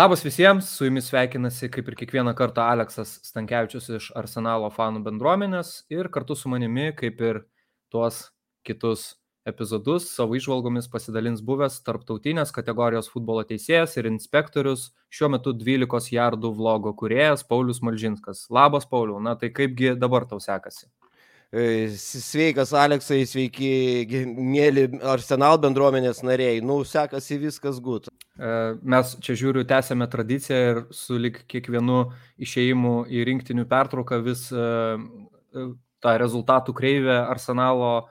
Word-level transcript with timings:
Labas 0.00 0.22
visiems, 0.24 0.64
su 0.64 0.86
jumis 0.86 1.10
sveikinasi 1.10 1.68
kaip 1.68 1.88
ir 1.90 1.94
kiekvieną 1.98 2.32
kartą 2.38 2.62
Aleksas 2.72 3.10
Stankievičius 3.26 3.88
iš 3.98 4.06
Arsenalo 4.16 4.70
fanų 4.72 5.02
bendruomenės 5.04 5.72
ir 5.92 6.08
kartu 6.14 6.36
su 6.40 6.48
manimi, 6.48 6.86
kaip 6.96 7.20
ir 7.20 7.40
tuos 7.92 8.20
kitus 8.64 9.02
epizodus, 9.52 10.06
savo 10.14 10.38
išvalgomis 10.38 10.88
pasidalins 10.94 11.42
buvęs 11.44 11.76
tarptautinės 11.84 12.54
kategorijos 12.56 13.12
futbolo 13.12 13.44
teisėjas 13.50 13.98
ir 14.00 14.08
inspektorius, 14.08 14.86
šiuo 15.12 15.34
metu 15.36 15.52
12 15.66 16.14
jardų 16.16 16.54
vlogo 16.62 16.94
kuriejas 17.02 17.44
Paulius 17.52 17.82
Malžinskas. 17.84 18.46
Labas 18.48 18.88
Pauliu, 18.88 19.20
na 19.20 19.36
tai 19.36 19.52
kaipgi 19.52 19.98
dabar 20.00 20.24
tau 20.32 20.40
sekasi? 20.40 20.88
E, 21.50 21.90
sveikas, 21.98 22.70
Aleksai, 22.78 23.24
sveiki, 23.26 23.70
mėly 24.38 24.84
Arsenal 25.02 25.58
bendruomenės 25.58 26.22
nariai. 26.22 26.60
Nu, 26.62 26.84
sekasi 26.86 27.40
viskas 27.42 27.80
gut. 27.82 28.06
E, 28.38 28.50
mes 28.86 29.16
čia 29.18 29.34
žiūriu, 29.40 29.64
tęsėme 29.66 30.06
tradiciją 30.12 30.60
ir 30.68 30.82
su 30.94 31.18
lik 31.18 31.40
kiekvienu 31.50 32.04
išėjimu 32.38 32.94
į 33.10 33.24
rinktinių 33.26 33.66
pertrauką 33.72 34.20
vis 34.28 34.44
e, 34.54 34.68
tą 36.00 36.12
rezultatų 36.22 36.72
kreivę 36.78 37.18
Arsenalo, 37.28 38.08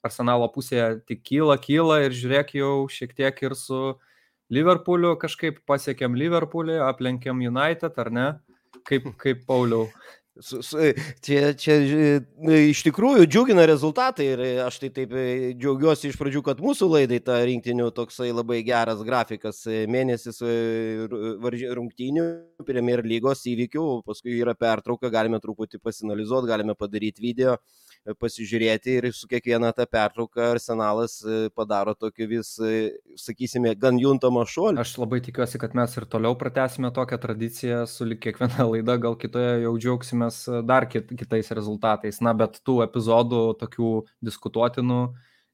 Arsenalo 0.00 0.46
pusėje 0.54 1.02
tik 1.06 1.20
kyla, 1.26 1.58
kyla 1.60 1.98
ir 2.06 2.14
žiūrėk 2.16 2.54
jau 2.56 2.86
šiek 2.90 3.12
tiek 3.18 3.42
ir 3.44 3.54
su 3.58 3.98
Liverpooliu 4.50 5.12
kažkaip 5.20 5.60
pasiekėm 5.68 6.16
Liverpoolį, 6.18 6.78
aplenkėm 6.86 7.42
United, 7.50 7.98
ar 8.00 8.10
ne? 8.10 8.28
Kaip, 8.88 9.10
kaip 9.20 9.44
Pauliau? 9.46 9.90
Su, 10.40 10.62
su, 10.62 10.78
čia, 11.20 11.52
čia 11.52 11.74
nu, 12.40 12.54
iš 12.70 12.80
tikrųjų 12.86 13.26
džiugina 13.28 13.66
rezultatai 13.68 14.26
ir 14.32 14.42
aš 14.64 14.78
tai 14.80 14.88
taip 14.94 15.12
e, 15.12 15.24
džiaugiuosi 15.58 16.08
iš 16.08 16.16
pradžių, 16.20 16.42
kad 16.46 16.62
mūsų 16.64 16.88
laidai 16.94 17.18
ta 17.24 17.36
rinktinių 17.44 17.90
toksai 17.96 18.30
labai 18.32 18.62
geras 18.64 19.02
grafikas, 19.04 19.60
e, 19.68 19.82
mėnesis 19.90 20.40
e, 20.40 20.54
rungtynių, 21.76 22.26
Premier 22.64 23.04
lygos 23.04 23.44
įvykių, 23.52 23.84
paskui 24.08 24.38
yra 24.40 24.56
pertrauka, 24.56 25.12
galime 25.12 25.42
truputį 25.44 25.82
pasinalizuoti, 25.84 26.48
galime 26.48 26.76
padaryti 26.78 27.24
video 27.24 27.58
pasižiūrėti 28.20 28.94
ir 28.96 29.08
su 29.12 29.28
kiekviena 29.28 29.70
ta 29.76 29.84
pertrauka 29.88 30.50
arsenalas 30.54 31.18
e, 31.20 31.40
padaro 31.54 31.92
tokį 31.98 32.28
vis, 32.30 32.52
e, 32.64 32.92
sakysime, 33.20 33.74
gan 33.78 33.98
juntamą 34.00 34.46
šuolį. 34.48 34.80
Aš 34.80 34.94
labai 35.02 35.20
tikiuosi, 35.24 35.60
kad 35.60 35.76
mes 35.76 35.96
ir 35.98 36.06
toliau 36.10 36.36
pratęsime 36.40 36.92
tokią 36.96 37.20
tradiciją, 37.20 37.82
su 37.90 38.08
lik 38.08 38.22
kiekviena 38.24 38.66
laida, 38.72 38.96
gal 39.02 39.18
kitoje 39.20 39.60
jau 39.64 39.74
džiaugsimės 39.76 40.42
e, 40.48 40.62
dar 40.66 40.88
kit, 40.90 41.12
kitais 41.18 41.52
rezultatais. 41.56 42.22
Na, 42.24 42.32
bet 42.36 42.62
tų 42.64 42.80
epizodų 42.86 43.42
tokių 43.60 43.92
diskutuotinų, 44.24 45.02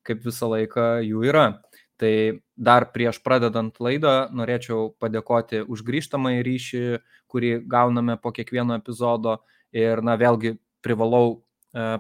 kaip 0.06 0.22
visą 0.27 0.50
laiką 0.52 0.91
jų 1.06 1.27
yra. 1.27 1.48
Tai 1.97 2.12
dar 2.61 2.91
prieš 2.92 3.22
pradedant 3.24 3.78
laidą 3.80 4.28
norėčiau 4.36 4.92
padėkoti 5.00 5.62
už 5.64 5.83
grįžtamą 5.83 6.36
į 6.36 6.44
ryšį, 6.47 6.84
kurį 7.33 7.56
gauname 7.67 8.19
po 8.20 8.30
kiekvieno 8.36 8.77
epizodo. 8.77 9.41
Ir, 9.77 10.05
na, 10.05 10.14
vėlgi 10.20 10.55
privalau 10.84 11.41
E, 11.41 11.45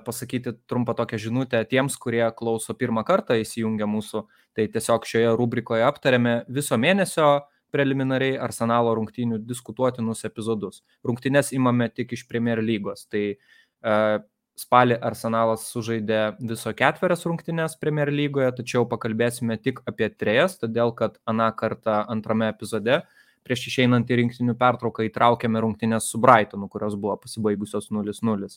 pasakyti 0.04 0.54
trumpą 0.70 0.94
tokią 0.96 1.18
žinutę 1.26 1.60
tiems, 1.68 1.98
kurie 2.00 2.24
klauso 2.36 2.74
pirmą 2.74 3.04
kartą 3.04 3.36
įsijungia 3.40 3.88
mūsų. 3.90 4.24
Tai 4.56 4.64
tiesiog 4.72 5.04
šioje 5.04 5.34
rubrikoje 5.36 5.84
aptarėme 5.84 6.38
viso 6.48 6.78
mėnesio 6.80 7.26
preliminariai 7.74 8.38
Arsenalo 8.40 8.94
rungtynių 8.96 9.42
diskutuotinus 9.44 10.24
epizodus. 10.24 10.80
Rungtynės 11.04 11.52
imame 11.52 11.90
tik 11.92 12.14
iš 12.16 12.24
Premier 12.30 12.62
lygos. 12.64 13.04
Tai 13.12 13.24
uh, 13.34 14.22
spalį 14.56 14.96
Arsenalas 15.04 15.66
sužaidė 15.68 16.22
viso 16.40 16.72
ketverias 16.76 17.26
rungtynės 17.28 17.76
Premier 17.80 18.08
lygoje, 18.12 18.48
tačiau 18.62 18.86
pakalbėsime 18.88 19.58
tik 19.60 19.82
apie 19.88 20.08
trejas, 20.08 20.56
todėl 20.62 20.94
kad 20.96 21.20
aną 21.28 21.50
kartą 21.58 22.00
antrame 22.08 22.48
epizode 22.54 23.02
prieš 23.46 23.68
išeinant 23.70 24.08
į 24.10 24.20
rinktinių 24.22 24.56
pertrauką 24.58 25.06
įtraukėme 25.06 25.60
rungtynės 25.62 26.08
su 26.10 26.18
Brightonu, 26.22 26.66
kurios 26.72 26.96
buvo 26.98 27.14
pasibaigusios 27.22 27.92
0-0. 27.94 28.48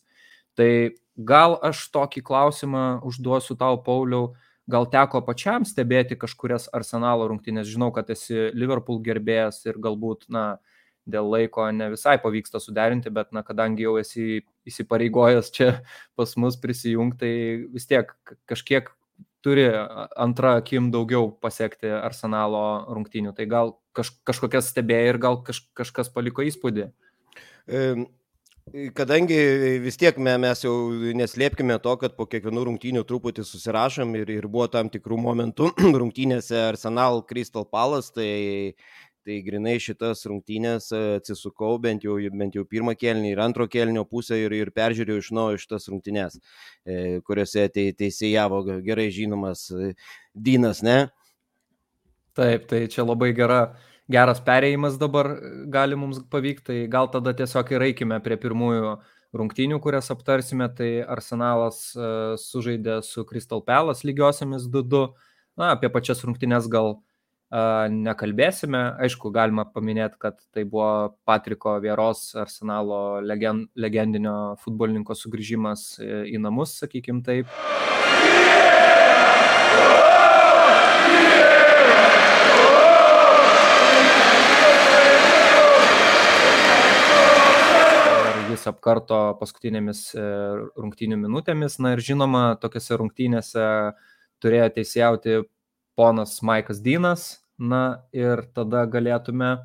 Tai 0.57 0.71
gal 1.17 1.57
aš 1.65 1.85
tokį 1.93 2.23
klausimą 2.25 2.85
užduosiu 3.07 3.57
tau, 3.59 3.77
Pauliau, 3.83 4.33
gal 4.69 4.87
teko 4.89 5.21
pačiam 5.25 5.65
stebėti 5.65 6.17
kažkurias 6.19 6.69
arsenalo 6.73 7.27
rungtynės, 7.29 7.69
žinau, 7.69 7.91
kad 7.95 8.09
esi 8.13 8.49
Liverpool 8.53 9.01
gerbėjas 9.05 9.63
ir 9.67 9.79
galbūt, 9.81 10.27
na, 10.29 10.59
dėl 11.09 11.29
laiko 11.31 11.65
ne 11.73 11.89
visai 11.93 12.19
pavyksta 12.21 12.61
suderinti, 12.61 13.09
bet, 13.13 13.31
na, 13.33 13.41
kadangi 13.45 13.87
jau 13.87 13.95
esi 14.01 14.43
įsipareigojęs 14.69 15.51
čia 15.55 15.71
pas 16.19 16.35
mus 16.37 16.59
prisijungti, 16.61 17.19
tai 17.19 17.33
vis 17.73 17.89
tiek 17.89 18.13
kažkiek 18.49 18.91
turi 19.45 19.65
antrą 20.19 20.57
akim 20.59 20.91
daugiau 20.91 21.31
pasiekti 21.41 21.91
arsenalo 21.95 22.63
rungtynių. 22.91 23.33
Tai 23.35 23.47
gal 23.49 23.73
kaž, 23.95 24.11
kažkokias 24.27 24.71
stebėjai 24.73 25.13
ir 25.13 25.19
gal 25.21 25.39
kaž, 25.47 25.63
kažkas 25.79 26.11
paliko 26.13 26.45
įspūdį. 26.45 26.89
Kadangi 28.69 29.37
vis 29.81 29.97
tiek 29.97 30.17
mes 30.21 30.61
jau 30.61 30.73
neslėpkime 31.17 31.79
to, 31.81 31.93
kad 32.01 32.15
po 32.17 32.27
kiekvienų 32.29 32.65
rungtynių 32.67 33.01
truputį 33.07 33.45
susirašom 33.47 34.13
ir, 34.19 34.29
ir 34.29 34.47
buvo 34.51 34.67
tam 34.69 34.91
tikrų 34.93 35.17
momentų 35.23 35.71
rungtynėse 36.01 36.57
Arsenal 36.67 37.23
Crystal 37.25 37.65
Palace, 37.65 38.11
tai, 38.13 38.75
tai 39.25 39.39
grinai 39.45 39.77
šitas 39.81 40.21
rungtynės 40.29 40.91
atsisukau 40.93 41.79
bent 41.81 42.05
jau, 42.05 42.19
bent 42.29 42.57
jau 42.59 42.65
pirmą 42.67 42.93
kelnį 42.99 43.33
ir 43.33 43.41
antro 43.41 43.65
kelnio 43.71 44.05
pusę 44.05 44.37
ir, 44.43 44.53
ir 44.53 44.73
peržiūrėjau 44.75 45.23
iš 45.23 45.31
naujo 45.39 45.63
šitas 45.65 45.89
rungtynės, 45.89 46.37
e, 46.85 47.19
kuriuose 47.25 47.65
te, 47.73 47.89
teisėjavo 47.97 48.61
gerai 48.85 49.09
žinomas 49.15 49.69
e, 49.73 49.93
Dynas, 50.35 50.83
ne? 50.85 51.07
Taip, 52.37 52.69
tai 52.69 52.85
čia 52.91 53.03
labai 53.07 53.33
gera 53.35 53.63
geras 54.11 54.41
perėjimas 54.45 54.97
dabar 55.01 55.31
e, 55.35 55.51
gali 55.71 55.97
mums 55.99 56.21
pavykti, 56.33 56.65
tai 56.69 56.77
gal 56.91 57.09
tada 57.13 57.33
tiesiog 57.37 57.73
ir 57.75 57.87
eikime 57.89 58.19
prie 58.25 58.37
pirmųjų 58.41 58.95
rungtynių, 59.39 59.77
kurias 59.83 60.09
aptarsime. 60.13 60.69
Tai 60.73 60.89
Arsenalas 61.17 61.83
uh, 61.93 62.33
sužaidė 62.41 62.99
su 63.05 63.21
Crystal 63.29 63.61
Palace 63.61 64.07
lygiosiamis 64.09 64.65
2-2. 64.73 65.03
Na, 65.59 65.75
apie 65.75 65.91
pačias 65.93 66.23
rungtynės 66.25 66.65
gal 66.71 66.95
uh, 66.95 67.85
nekalbėsime. 67.93 68.81
Aišku, 69.05 69.29
galima 69.35 69.67
paminėti, 69.69 70.17
kad 70.25 70.41
tai 70.49 70.65
buvo 70.65 71.19
Patriko 71.29 71.77
Vieros 71.83 72.31
Arsenalo 72.33 73.19
legend, 73.21 73.69
legendinio 73.77 74.35
futbolininko 74.65 75.13
sugrįžimas 75.13 75.91
į 76.01 76.41
namus, 76.41 76.79
sakykim 76.81 77.21
taip. 77.21 77.53
Jis 88.59 88.67
apkarto 88.73 89.19
paskutinėmis 89.39 90.01
e, 90.13 90.23
rungtynių 90.75 91.17
minutėmis. 91.23 91.79
Na 91.79 91.95
ir 91.95 92.03
žinoma, 92.03 92.59
tokiuose 92.59 92.97
rungtynėse 92.99 93.67
turėjo 94.43 94.67
teisėjauti 94.75 95.43
ponas 95.99 96.39
Maikas 96.43 96.83
Dynas. 96.83 97.39
Na 97.59 98.03
ir 98.15 98.45
tada 98.55 98.85
galėtume 98.87 99.57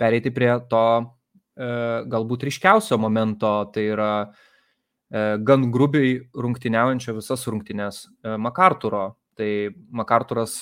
pereiti 0.00 0.32
prie 0.34 0.52
to 0.70 0.84
e, 1.00 1.66
galbūt 2.10 2.46
ryškiausio 2.48 2.98
momento, 2.98 3.50
tai 3.74 3.88
yra 3.92 4.12
e, 4.22 5.36
gan 5.42 5.68
grubiai 5.74 6.20
rungtyniaujančio 6.34 7.18
visas 7.18 7.46
rungtynės 7.50 8.06
Makarturo. 8.38 9.16
Tai 9.38 9.50
Makarturas 9.96 10.54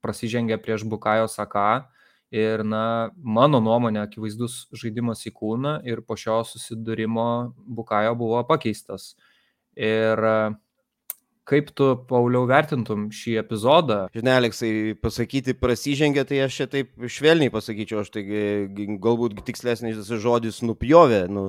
prasižengė 0.00 0.56
prieš 0.62 0.86
Bukajo 0.88 1.26
Saka 1.28 1.90
Ir, 2.30 2.62
na, 2.62 3.10
mano 3.18 3.58
nuomonė, 3.58 4.04
akivaizdus 4.04 4.68
žaidimas 4.78 5.24
į 5.26 5.32
kūną 5.34 5.80
ir 5.88 6.04
po 6.06 6.14
šio 6.14 6.38
susidūrimo 6.46 7.24
Bukajo 7.66 8.14
buvo 8.20 8.42
pakeistas. 8.46 9.16
Ir 9.74 10.22
kaip 11.50 11.72
tu, 11.74 11.88
Pauliau, 12.06 12.44
vertintum 12.46 13.08
šį 13.14 13.34
epizodą? 13.42 13.98
Žinai, 14.14 14.36
Aleksai, 14.44 14.70
pasakyti 15.02 15.56
prasižengė, 15.58 16.22
tai 16.28 16.44
aš 16.44 16.60
čia 16.60 16.68
taip 16.70 16.94
švelniai 17.10 17.50
pasakyčiau, 17.50 18.04
aš 18.04 18.12
tai 18.14 18.22
galbūt 19.02 19.40
tikslesnis 19.48 20.06
žodis 20.22 20.62
nupjovė. 20.62 21.24
Nu, 21.32 21.48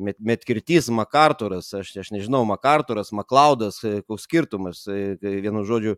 Met, 0.00 0.16
Metkirtys, 0.18 0.88
Makarturas, 0.88 1.68
aš, 1.76 1.92
aš 2.00 2.10
nežinau, 2.14 2.42
Makarturas, 2.48 3.12
Maklaudas, 3.12 3.82
e, 3.84 4.00
koks 4.08 4.24
skirtumas, 4.24 4.82
e, 4.88 5.16
vienu 5.20 5.62
žodžiu, 5.68 5.96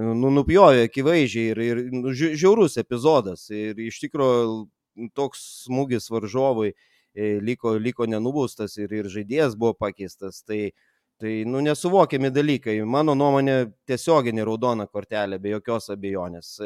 nu, 0.00 0.30
nupjovė 0.34 0.88
akivaizdžiai 0.88 1.52
ir, 1.52 1.60
ir 1.62 1.82
nu, 1.94 2.14
žiaurus 2.14 2.78
epizodas. 2.82 3.46
Ir 3.54 3.78
iš 3.86 4.00
tikrųjų 4.02 5.10
toks 5.14 5.44
smūgis 5.66 6.10
varžovui 6.10 6.72
e, 6.72 7.38
liko, 7.44 7.76
liko 7.78 8.08
nenubaustas 8.10 8.76
ir, 8.80 8.92
ir 8.92 9.10
žaidėjas 9.12 9.54
buvo 9.58 9.76
pakeistas. 9.78 10.42
Tai, 10.42 10.72
tai 11.22 11.36
nu, 11.46 11.62
nesuvokiami 11.64 12.32
dalykai. 12.34 12.80
Mano 12.82 13.14
nuomonė, 13.18 13.58
tiesioginė 13.86 14.46
raudona 14.48 14.88
kortelė, 14.90 15.38
be 15.38 15.54
jokios 15.54 15.92
abejonės. 15.94 16.56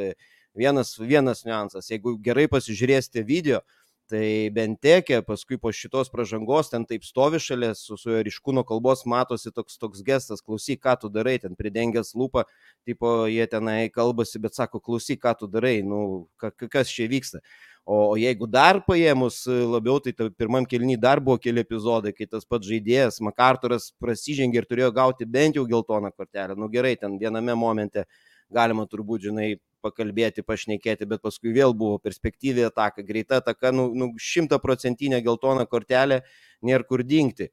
Vienas, 0.59 0.97
vienas 0.99 1.45
niuansas, 1.47 1.93
jeigu 1.93 2.17
gerai 2.25 2.49
pasižiūrėsite 2.51 3.23
video, 3.29 3.61
Tai 4.09 4.49
Bentekė 4.57 5.19
paskui 5.21 5.59
po 5.61 5.69
šitos 5.69 6.09
pažangos 6.09 6.71
ten 6.73 6.87
taip 6.89 7.03
stovi 7.05 7.37
šalia, 7.45 7.75
su, 7.77 7.99
su 8.01 8.09
jo 8.09 8.23
ryškūno 8.25 8.63
kalbos 8.65 9.03
matosi 9.05 9.53
toks, 9.53 9.77
toks 9.77 10.01
gestas, 10.07 10.41
klausyk, 10.41 10.81
ką 10.87 10.95
tu 11.03 11.11
darai, 11.13 11.35
ten 11.43 11.53
pridengęs 11.59 12.15
lūpą, 12.17 12.47
tipo 12.89 13.11
jie 13.29 13.45
tenai 13.53 13.91
kalbasi, 13.93 14.41
bet 14.41 14.57
sako, 14.57 14.81
klausyk, 14.81 15.21
ką 15.27 15.35
tu 15.43 15.51
darai, 15.53 15.83
nu, 15.85 16.01
kas 16.41 16.89
čia 16.89 17.11
vyksta. 17.13 17.43
O 17.89 18.17
jeigu 18.21 18.49
dar 18.49 18.81
paėmus 18.85 19.43
labiau, 19.49 20.01
tai 20.01 20.13
pirmam 20.13 20.65
kelnyje 20.69 21.01
dar 21.05 21.21
buvo 21.25 21.37
keli 21.41 21.61
epizodai, 21.65 22.15
kai 22.17 22.27
tas 22.29 22.49
pats 22.49 22.69
žaidėjas 22.69 23.21
Makarturas 23.25 23.91
prasižengė 24.01 24.63
ir 24.63 24.69
turėjo 24.69 24.91
gauti 24.97 25.29
bent 25.29 25.57
jau 25.61 25.65
geltoną 25.69 26.13
kortelę. 26.17 26.57
Nu 26.57 26.69
gerai, 26.73 26.97
ten 27.01 27.21
viename 27.21 27.57
momente 27.57 28.05
galima 28.53 28.85
turbūt, 28.89 29.29
žinai, 29.29 29.55
pakalbėti, 29.89 30.45
pašnekėti, 30.47 31.09
bet 31.09 31.25
paskui 31.25 31.57
vėl 31.57 31.75
buvo 31.75 31.99
perspektyvė 32.05 32.69
ataka, 32.69 33.03
greita 33.09 33.43
ataka, 33.43 33.73
nu, 33.75 33.89
nu 33.97 34.13
šimtaprocentinė 34.21 35.23
geltona 35.25 35.67
kortelė, 35.67 36.23
nėra 36.63 36.87
kur 36.87 37.03
dingti. 37.03 37.51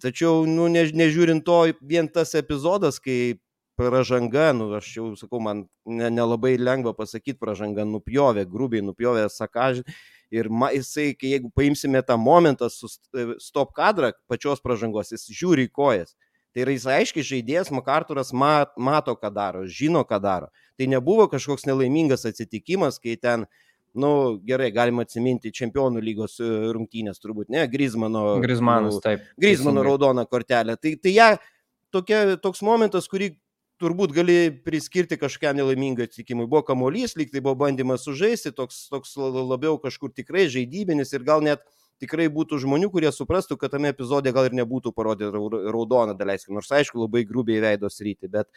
Tačiau, 0.00 0.44
nu, 0.46 0.68
ne, 0.68 0.84
nežiūrint 0.92 1.42
to, 1.46 1.62
vien 1.80 2.08
tas 2.12 2.36
epizodas, 2.38 3.00
kai 3.00 3.40
pražanga, 3.80 4.50
nu, 4.52 4.68
aš 4.76 4.92
jau 4.98 5.10
sakau, 5.16 5.40
man 5.40 5.64
nelabai 5.88 6.56
ne 6.58 6.64
lengva 6.66 6.92
pasakyti, 6.96 7.38
pražanga 7.40 7.86
nupjovė, 7.88 8.44
grubiai 8.50 8.84
nupjovė 8.84 9.28
sakažį. 9.32 9.86
Ir 10.30 10.46
ma, 10.52 10.68
jisai, 10.70 11.10
kai 11.18 11.32
jeigu 11.32 11.48
paimsime 11.56 12.02
tą 12.06 12.14
momentą 12.20 12.68
su 12.70 12.86
stop 13.42 13.72
kadrą 13.74 14.12
pačios 14.30 14.60
pražangos, 14.62 15.10
jis 15.10 15.26
žiūri 15.34 15.66
į 15.66 15.72
kojas. 15.74 16.14
Tai 16.54 16.64
yra 16.64 16.74
jis 16.74 16.86
aiškiai 16.90 17.26
žaidėjas, 17.26 17.70
Makarturas 17.70 18.32
mat, 18.34 18.72
mato, 18.76 19.14
ką 19.14 19.30
daro, 19.34 19.64
žino, 19.70 20.02
ką 20.06 20.18
daro. 20.22 20.48
Tai 20.78 20.88
nebuvo 20.90 21.28
kažkoks 21.30 21.68
nelaimingas 21.68 22.26
atsitikimas, 22.26 22.98
kai 22.98 23.14
ten, 23.14 23.46
na 23.94 24.06
nu, 24.06 24.10
gerai, 24.46 24.70
galima 24.74 25.04
atsiminti 25.06 25.52
čempionų 25.54 26.02
lygos 26.02 26.38
e, 26.42 26.48
rungtynės, 26.74 27.22
turbūt, 27.22 27.50
ne, 27.54 27.66
Grizmano. 27.70 28.24
Grizmanas, 28.42 28.98
nu, 28.98 29.04
taip. 29.04 29.22
Grizmano 29.38 29.84
raudona 29.86 30.26
kortelė. 30.26 30.74
Tai, 30.78 30.96
tai 31.02 31.14
ja, 31.14 31.30
tokia, 31.94 32.36
toks 32.42 32.62
momentas, 32.66 33.06
kurį 33.10 33.32
turbūt 33.80 34.12
gali 34.14 34.38
priskirti 34.64 35.16
kažkokiam 35.20 35.56
nelaimingam 35.56 36.06
atsitikimui. 36.06 36.48
Buvo 36.50 36.62
kamuolys, 36.68 37.16
lyg 37.18 37.30
tai 37.32 37.42
buvo 37.44 37.56
bandymas 37.62 38.04
sužaisti, 38.04 38.52
toks, 38.56 38.88
toks 38.92 39.14
labiau 39.16 39.78
kažkur 39.80 40.12
tikrai 40.12 40.48
žaidybinis 40.52 41.14
ir 41.16 41.24
gal 41.26 41.42
net 41.44 41.64
tikrai 42.00 42.28
būtų 42.32 42.60
žmonių, 42.64 42.90
kurie 42.92 43.10
suprastų, 43.14 43.58
kad 43.60 43.74
tame 43.74 43.92
epizode 43.92 44.32
gal 44.34 44.48
ir 44.48 44.56
nebūtų 44.58 44.92
parodyta 44.96 45.30
raudona 45.72 46.16
daleiskim, 46.18 46.56
nors 46.56 46.70
aišku 46.72 47.00
labai 47.04 47.24
grubiai 47.28 47.62
veidos 47.62 48.00
ryti, 48.04 48.30
bet, 48.32 48.48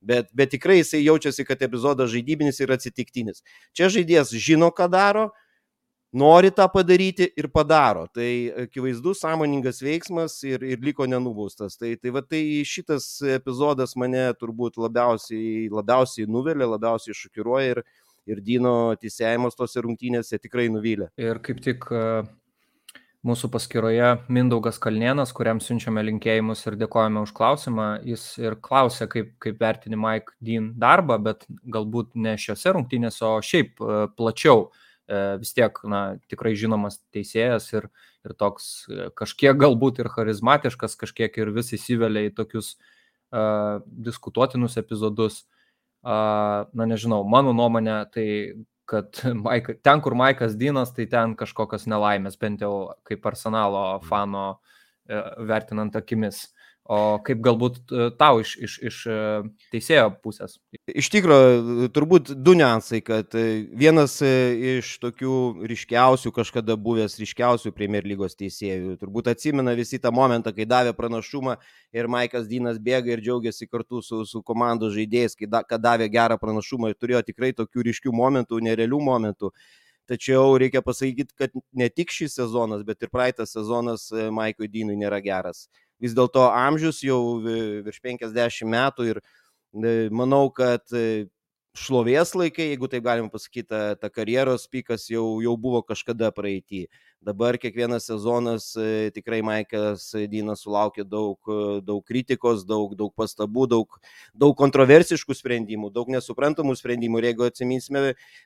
bet, 0.00 0.30
bet 0.32 0.54
tikrai 0.54 0.80
jisai 0.80 1.04
jaučiasi, 1.04 1.46
kad 1.48 1.62
epizodas 1.66 2.12
žaidybinis 2.14 2.60
ir 2.62 2.74
atsitiktinis. 2.74 3.42
Čia 3.76 3.90
žaidėjas 3.92 4.34
žino, 4.38 4.70
ką 4.74 4.88
daro, 4.92 5.30
nori 6.14 6.50
tą 6.54 6.68
padaryti 6.70 7.26
ir 7.36 7.48
padaro. 7.50 8.06
Tai 8.14 8.30
akivaizdus 8.64 9.20
sąmoningas 9.24 9.82
veiksmas 9.82 10.38
ir, 10.46 10.62
ir 10.62 10.82
liko 10.84 11.06
nenubaustas. 11.10 11.76
Tai, 11.80 11.94
tai, 11.98 12.14
va, 12.14 12.22
tai 12.22 12.62
šitas 12.68 13.08
epizodas 13.34 13.96
mane 13.98 14.28
turbūt 14.38 14.78
labiausiai, 14.80 15.66
labiausiai 15.74 16.30
nuvelė, 16.30 16.68
labiausiai 16.76 17.18
šokiruoja 17.18 17.74
ir, 17.74 17.82
ir 18.30 18.40
Dino 18.46 18.76
teisėjimas 19.00 19.58
tose 19.58 19.82
rungtynėse 19.84 20.38
tikrai 20.40 20.70
nuvylė. 20.72 21.10
Ir 21.20 21.42
kaip 21.44 21.60
tik 21.64 21.90
mūsų 23.24 23.48
paskyroje 23.54 24.08
Mindaugas 24.32 24.78
Kalnienas, 24.82 25.32
kuriam 25.36 25.60
siunčiame 25.64 26.02
linkėjimus 26.04 26.66
ir 26.68 26.76
dėkojame 26.80 27.22
už 27.24 27.32
klausimą. 27.36 27.86
Jis 28.04 28.24
ir 28.42 28.58
klausė, 28.64 29.08
kaip, 29.10 29.32
kaip 29.42 29.60
vertini 29.60 29.98
Mike 30.00 30.36
Dean 30.44 30.72
darbą, 30.80 31.16
bet 31.24 31.46
galbūt 31.48 32.12
ne 32.20 32.36
šiose 32.40 32.74
rungtynėse, 32.76 33.24
o 33.24 33.38
šiaip 33.44 33.80
e, 33.80 34.02
plačiau. 34.18 34.66
E, 35.08 35.22
vis 35.40 35.54
tiek, 35.56 35.80
na, 35.88 36.02
tikrai 36.32 36.52
žinomas 36.56 37.00
teisėjas 37.16 37.70
ir, 37.72 37.88
ir 38.28 38.36
toks 38.40 38.68
e, 38.88 39.08
kažkiek 39.16 39.56
galbūt 39.60 40.02
ir 40.04 40.12
charizmatiškas, 40.12 40.98
kažkiek 41.00 41.40
ir 41.40 41.52
vis 41.56 41.72
įsivelia 41.76 42.28
į 42.28 42.36
tokius 42.36 42.74
uh, 42.76 43.80
diskutuotinus 43.84 44.78
epizodus. 44.80 45.42
Uh, 46.04 46.68
na, 46.76 46.84
nežinau, 46.84 47.22
mano 47.24 47.56
nuomonė, 47.56 48.02
tai 48.12 48.26
kad 48.90 49.20
Maik, 49.44 49.70
ten, 49.82 50.00
kur 50.04 50.16
Maikas 50.18 50.56
Dynas, 50.60 50.92
tai 50.96 51.06
ten 51.10 51.36
kažkokios 51.38 51.88
nelaimės, 51.90 52.38
bent 52.40 52.64
jau 52.64 52.94
kaip 53.08 53.26
arsenalo 53.26 53.84
fano 54.08 54.46
e, 55.08 55.20
vertinant 55.48 55.96
akimis. 55.96 56.46
O 56.84 57.16
kaip 57.24 57.38
galbūt 57.40 57.78
e, 57.96 58.06
tau 58.20 58.42
iš, 58.42 58.50
iš, 58.60 58.72
iš 58.84 58.96
e, 59.08 59.14
teisėjo 59.72 60.10
pusės? 60.20 60.58
Iš 60.84 61.06
tikrųjų, 61.14 61.86
turbūt 61.96 62.34
du 62.36 62.52
niuansai, 62.58 62.98
kad 63.00 63.32
e, 63.40 63.62
vienas 63.72 64.18
iš 64.20 64.90
tokių 65.00 65.36
ryškiausių, 65.70 66.32
kažkada 66.36 66.76
buvęs 66.76 67.16
ryškiausių 67.22 67.72
Premier 67.72 68.04
lygos 68.04 68.36
teisėjų, 68.36 68.98
turbūt 69.00 69.30
atsimena 69.32 69.72
visi 69.78 69.96
tą 69.96 70.12
momentą, 70.12 70.52
kai 70.52 70.66
davė 70.68 70.92
pranašumą 70.98 71.54
ir 71.96 72.10
Maikas 72.12 72.50
Dynas 72.50 72.76
bėga 72.76 73.14
ir 73.14 73.22
džiaugiasi 73.24 73.70
kartu 73.70 74.02
su, 74.04 74.20
su 74.28 74.42
komandos 74.44 74.92
žaidėjais, 74.92 75.38
kai 75.40 75.48
da, 75.48 75.62
davė 75.64 76.10
gerą 76.12 76.36
pranašumą 76.42 76.92
ir 76.92 77.00
turėjo 77.00 77.24
tikrai 77.30 77.54
tokių 77.56 77.86
ryškių 77.88 78.12
momentų, 78.12 78.60
nerealių 78.68 79.00
momentų. 79.08 79.54
Tačiau 80.04 80.58
reikia 80.60 80.84
pasakyti, 80.84 81.32
kad 81.32 81.54
ne 81.72 81.88
tik 81.88 82.12
šis 82.12 82.36
sezonas, 82.36 82.84
bet 82.84 83.00
ir 83.00 83.08
praeitas 83.08 83.56
sezonas 83.56 84.10
Maikui 84.12 84.68
Dynui 84.68 84.98
nėra 85.00 85.22
geras 85.24 85.64
vis 86.02 86.14
dėlto 86.16 86.48
amžius 86.50 87.02
jau 87.04 87.38
virš 87.44 88.00
50 88.04 88.68
metų 88.70 89.08
ir 89.12 89.20
e, 89.20 89.94
manau, 90.10 90.48
kad 90.54 90.84
e, 90.94 91.26
šlovės 91.74 92.34
laikai, 92.38 92.70
jeigu 92.72 92.88
taip 92.90 93.04
galima 93.06 93.30
pasakyti, 93.32 93.66
ta, 93.70 93.82
ta 93.98 94.10
karjeros 94.10 94.68
pikas 94.70 95.08
jau, 95.10 95.40
jau 95.42 95.56
buvo 95.58 95.82
kažkada 95.86 96.30
praeitį. 96.34 96.86
Dabar 97.24 97.56
kiekvienas 97.56 98.04
sezonas 98.04 98.64
e, 98.76 99.08
tikrai 99.16 99.38
Maikas 99.40 100.10
Dynas 100.28 100.60
sulaukia 100.60 101.06
daug, 101.08 101.38
e, 101.48 101.78
daug 101.80 102.02
kritikos, 102.04 102.66
daug, 102.68 102.92
daug 102.98 103.14
pastabų, 103.16 103.64
daug, 103.72 103.96
daug 104.36 104.52
kontroversiškų 104.58 105.36
sprendimų, 105.38 105.88
daug 105.94 106.10
nesuprantamų 106.12 106.74
sprendimų. 106.76 107.22
Ir 107.22 107.28
jeigu 107.30 107.46
atsiminsime, 107.46 108.02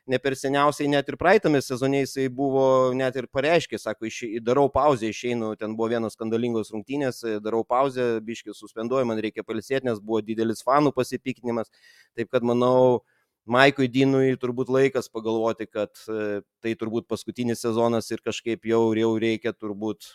ne 0.07 0.21
per 0.23 0.37
seniausiai 0.39 0.87
net 0.93 1.11
ir 1.11 1.19
praeitame 1.19 1.59
sezone 1.65 2.05
jisai 2.05 2.29
buvo 2.31 2.93
net 2.95 3.19
ir 3.19 3.27
pareiškė, 3.27 3.81
sako, 3.83 4.07
iš, 4.07 4.21
darau 4.47 4.69
pauzę, 4.71 5.11
išeinu, 5.11 5.51
ten 5.59 5.75
buvo 5.75 5.91
vienos 5.97 6.15
skandalingos 6.15 6.71
rungtynės, 6.71 7.25
darau 7.43 7.65
pauzę, 7.67 8.13
biški 8.23 8.55
suspenduoju, 8.55 9.11
man 9.11 9.19
reikia 9.19 9.43
palisėti, 9.43 9.89
nes 9.91 9.99
buvo 9.99 10.23
didelis 10.23 10.63
fanų 10.63 10.95
pasipiktinimas. 10.95 11.67
Taip 12.15 12.31
kad 12.31 12.47
manau, 12.47 13.01
Maikui 13.49 13.89
Dinui 13.91 14.37
turbūt 14.39 14.69
laikas 14.71 15.09
pagalvoti, 15.11 15.67
kad 15.69 15.91
e, 16.05 16.41
tai 16.63 16.75
turbūt 16.77 17.09
paskutinis 17.09 17.63
sezonas 17.65 18.09
ir 18.13 18.21
kažkaip 18.25 18.67
jau, 18.69 18.83
jau 18.97 19.13
reikia 19.21 19.55
turbūt 19.55 20.13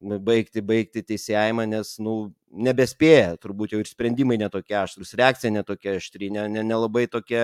baigti, 0.00 0.62
baigti 0.62 1.02
teisėjimą, 1.02 1.66
nes, 1.66 1.96
nu, 2.02 2.30
nebespėja, 2.54 3.36
turbūt 3.42 3.74
jau 3.74 3.80
ir 3.82 3.88
sprendimai 3.88 4.38
netokie 4.38 4.76
aštrus, 4.78 5.14
reakcija 5.18 5.50
netokia 5.52 5.96
aštri, 5.98 6.30
nelabai 6.30 7.02
ne, 7.02 7.08
ne, 7.08 7.12
tokia 7.12 7.42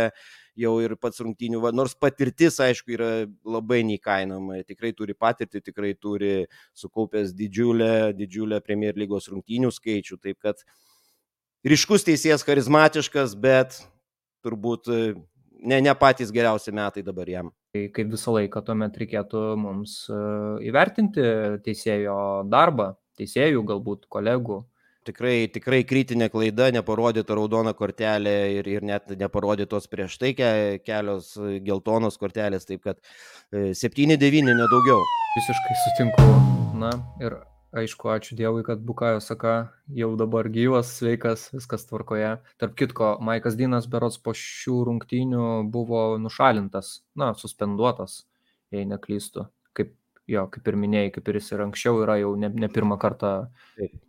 jau 0.56 0.74
ir 0.84 0.94
pats 0.96 1.20
rungtynių, 1.20 1.60
va, 1.64 1.72
nors 1.74 1.96
patirtis, 1.98 2.60
aišku, 2.62 2.94
yra 2.94 3.10
labai 3.42 3.82
neįkainoma, 3.88 4.62
tikrai 4.68 4.92
turi 4.94 5.16
patirtį, 5.18 5.64
tikrai 5.66 5.94
turi 5.98 6.46
sukaupęs 6.78 7.34
didžiulę, 7.34 8.14
didžiulę 8.14 8.60
Premier 8.62 8.94
lygos 8.96 9.28
rungtynių 9.32 9.72
skaičių, 9.74 10.20
taip 10.22 10.38
kad 10.44 10.62
ryškus 11.66 12.06
teisėjas, 12.06 12.46
charizmatiškas, 12.46 13.34
bet 13.34 13.82
turbūt 14.44 14.90
e, 14.92 15.00
ne, 15.64 15.80
ne 15.80 15.94
patys 15.98 16.32
geriausi 16.34 16.74
metai 16.74 17.04
dabar 17.06 17.30
jam. 17.30 17.50
Tai 17.74 17.88
kaip 17.94 18.12
visą 18.12 18.36
laiką 18.36 18.62
tuomet 18.66 19.00
reikėtų 19.00 19.42
mums 19.60 20.04
e, 20.12 20.20
įvertinti 20.68 21.24
teisėjo 21.64 22.18
darbą, 22.50 22.92
teisėjų 23.18 23.64
galbūt 23.72 24.06
kolegų. 24.12 24.62
Tikrai, 25.04 25.50
tikrai 25.52 25.82
kritinė 25.84 26.30
klaida, 26.32 26.70
neparodyta 26.72 27.36
raudona 27.36 27.74
kortelė 27.76 28.36
ir, 28.54 28.70
ir 28.72 28.86
net 28.88 29.12
neparodytos 29.20 29.90
prieš 29.92 30.16
tai 30.22 30.32
ke, 30.38 30.50
kelios 30.80 31.34
geltonos 31.66 32.16
kortelės, 32.20 32.64
taip 32.70 32.86
kad 32.88 33.02
7-9 33.52 34.16
e, 34.16 34.46
nedaugiau. 34.48 35.02
Visiškai 35.34 35.82
sutinku. 35.82 36.30
Na 36.80 36.94
ir 37.20 37.36
aišku, 37.74 38.08
ačiū 38.14 38.36
Dievui, 38.38 38.62
kad 38.66 38.82
Bukajo 38.86 39.20
Saka 39.20 39.54
jau 39.90 40.12
dabar 40.18 40.48
gyvas, 40.52 40.92
sveikas, 40.98 41.48
viskas 41.54 41.86
tvarkoje. 41.88 42.36
Tarp 42.60 42.76
kitko, 42.78 43.14
Maikas 43.24 43.58
Dinas 43.58 43.88
berots 43.90 44.20
po 44.22 44.34
šių 44.38 44.84
rungtynių 44.88 45.48
buvo 45.74 46.06
nušalintas, 46.22 47.00
na, 47.18 47.32
suspenduotas, 47.38 48.22
jei 48.74 48.86
neklystu. 48.88 49.48
Kaip, 49.74 49.94
jo, 50.30 50.44
kaip 50.54 50.70
ir 50.70 50.78
minėjai, 50.80 51.14
kaip 51.16 51.30
ir 51.30 51.40
jis 51.40 51.50
ir 51.54 51.64
anksčiau 51.66 52.02
yra 52.04 52.18
jau 52.22 52.34
ne, 52.38 52.52
ne 52.54 52.70
pirmą 52.72 52.98
kartą. 53.02 53.32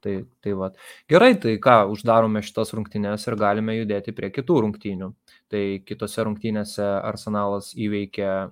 Tai, 0.06 0.18
tai 0.46 0.58
va. 0.58 0.70
Gerai, 1.12 1.34
tai 1.42 1.56
ką, 1.62 1.80
uždarome 1.96 2.44
šitas 2.46 2.76
rungtynės 2.78 3.26
ir 3.26 3.40
galime 3.42 3.80
judėti 3.80 4.14
prie 4.16 4.30
kitų 4.36 4.62
rungtynių. 4.68 5.10
Tai 5.54 5.64
kitose 5.88 6.28
rungtynėse 6.28 6.86
Arsenalas 7.02 7.74
įveikė 7.74 8.52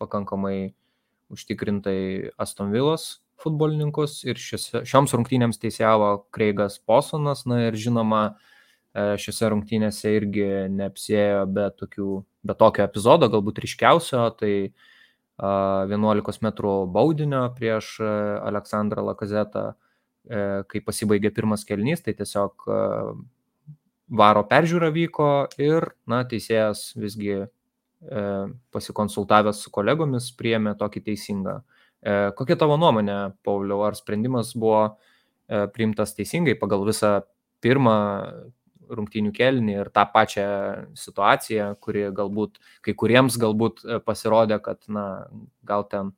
pakankamai 0.00 0.72
užtikrintai 1.32 2.32
Aston 2.40 2.72
Villas 2.72 3.23
futbolininkus 3.44 4.22
ir 4.26 4.40
šiose, 4.40 4.82
šioms 4.88 5.14
rungtynėms 5.16 5.60
teisėjavo 5.62 6.10
Kreigas 6.34 6.80
Posonas, 6.80 7.44
na 7.50 7.66
ir 7.68 7.78
žinoma, 7.78 8.24
e, 8.96 9.14
šiose 9.20 9.52
rungtynėse 9.52 10.16
irgi 10.16 10.48
neapsėjo 10.72 11.44
be, 11.52 11.68
tokių, 11.82 12.10
be 12.48 12.58
tokio 12.58 12.88
epizodo, 12.88 13.30
galbūt 13.32 13.62
ryškiausio, 13.64 14.26
tai 14.40 14.54
11 15.38 16.42
m 16.46 16.50
baudinio 16.94 17.48
prieš 17.56 17.96
Aleksandrą 18.00 19.02
Lakazetą, 19.02 19.72
kai 20.70 20.80
pasibaigė 20.80 21.32
pirmas 21.34 21.64
kelnys, 21.66 22.04
tai 22.06 22.14
tiesiog 22.14 22.68
varo 24.08 24.44
peržiūra 24.46 24.92
vyko 24.94 25.48
ir, 25.58 25.90
na, 26.06 26.22
teisėjas 26.24 26.92
visgi 26.96 27.42
pasikonsultavęs 28.74 29.62
su 29.64 29.72
kolegomis 29.72 30.30
priėmė 30.38 30.76
tokį 30.78 31.04
teisingą. 31.08 31.62
Kokia 32.04 32.56
tavo 32.60 32.76
nuomonė, 32.76 33.18
Pauliau, 33.46 33.80
ar 33.86 33.96
sprendimas 33.96 34.52
buvo 34.58 34.98
priimtas 35.72 36.12
teisingai 36.16 36.52
pagal 36.60 36.84
visą 36.84 37.14
pirmą 37.64 37.94
rungtynių 38.92 39.32
kelnį 39.34 39.78
ir 39.78 39.90
tą 39.94 40.04
pačią 40.12 40.46
situaciją, 40.98 41.70
kuri 41.82 42.08
galbūt 42.14 42.60
kai 42.84 42.94
kuriems 42.98 43.38
galbūt 43.40 43.84
e, 43.84 44.00
pasirodė, 44.04 44.60
kad, 44.64 44.82
na, 44.92 45.06
gal 45.66 45.86
ten 45.90 46.12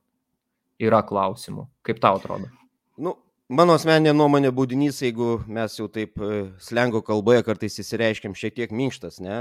yra 0.82 1.02
klausimų. 1.06 1.66
Kaip 1.86 2.02
tau 2.02 2.18
atrodo? 2.20 2.50
Nu, 2.98 3.16
Mano 3.46 3.76
asmeninė 3.78 4.10
nuomonė 4.10 4.50
būdinys, 4.50 4.96
jeigu 5.04 5.36
mes 5.46 5.76
jau 5.78 5.84
taip 5.86 6.18
e, 6.18 6.48
slengo 6.58 6.98
kalboje 7.06 7.44
kartais 7.46 7.78
įsireiškiam 7.78 8.34
šiek 8.34 8.56
tiek 8.56 8.72
minkštas, 8.74 9.20
ne, 9.22 9.36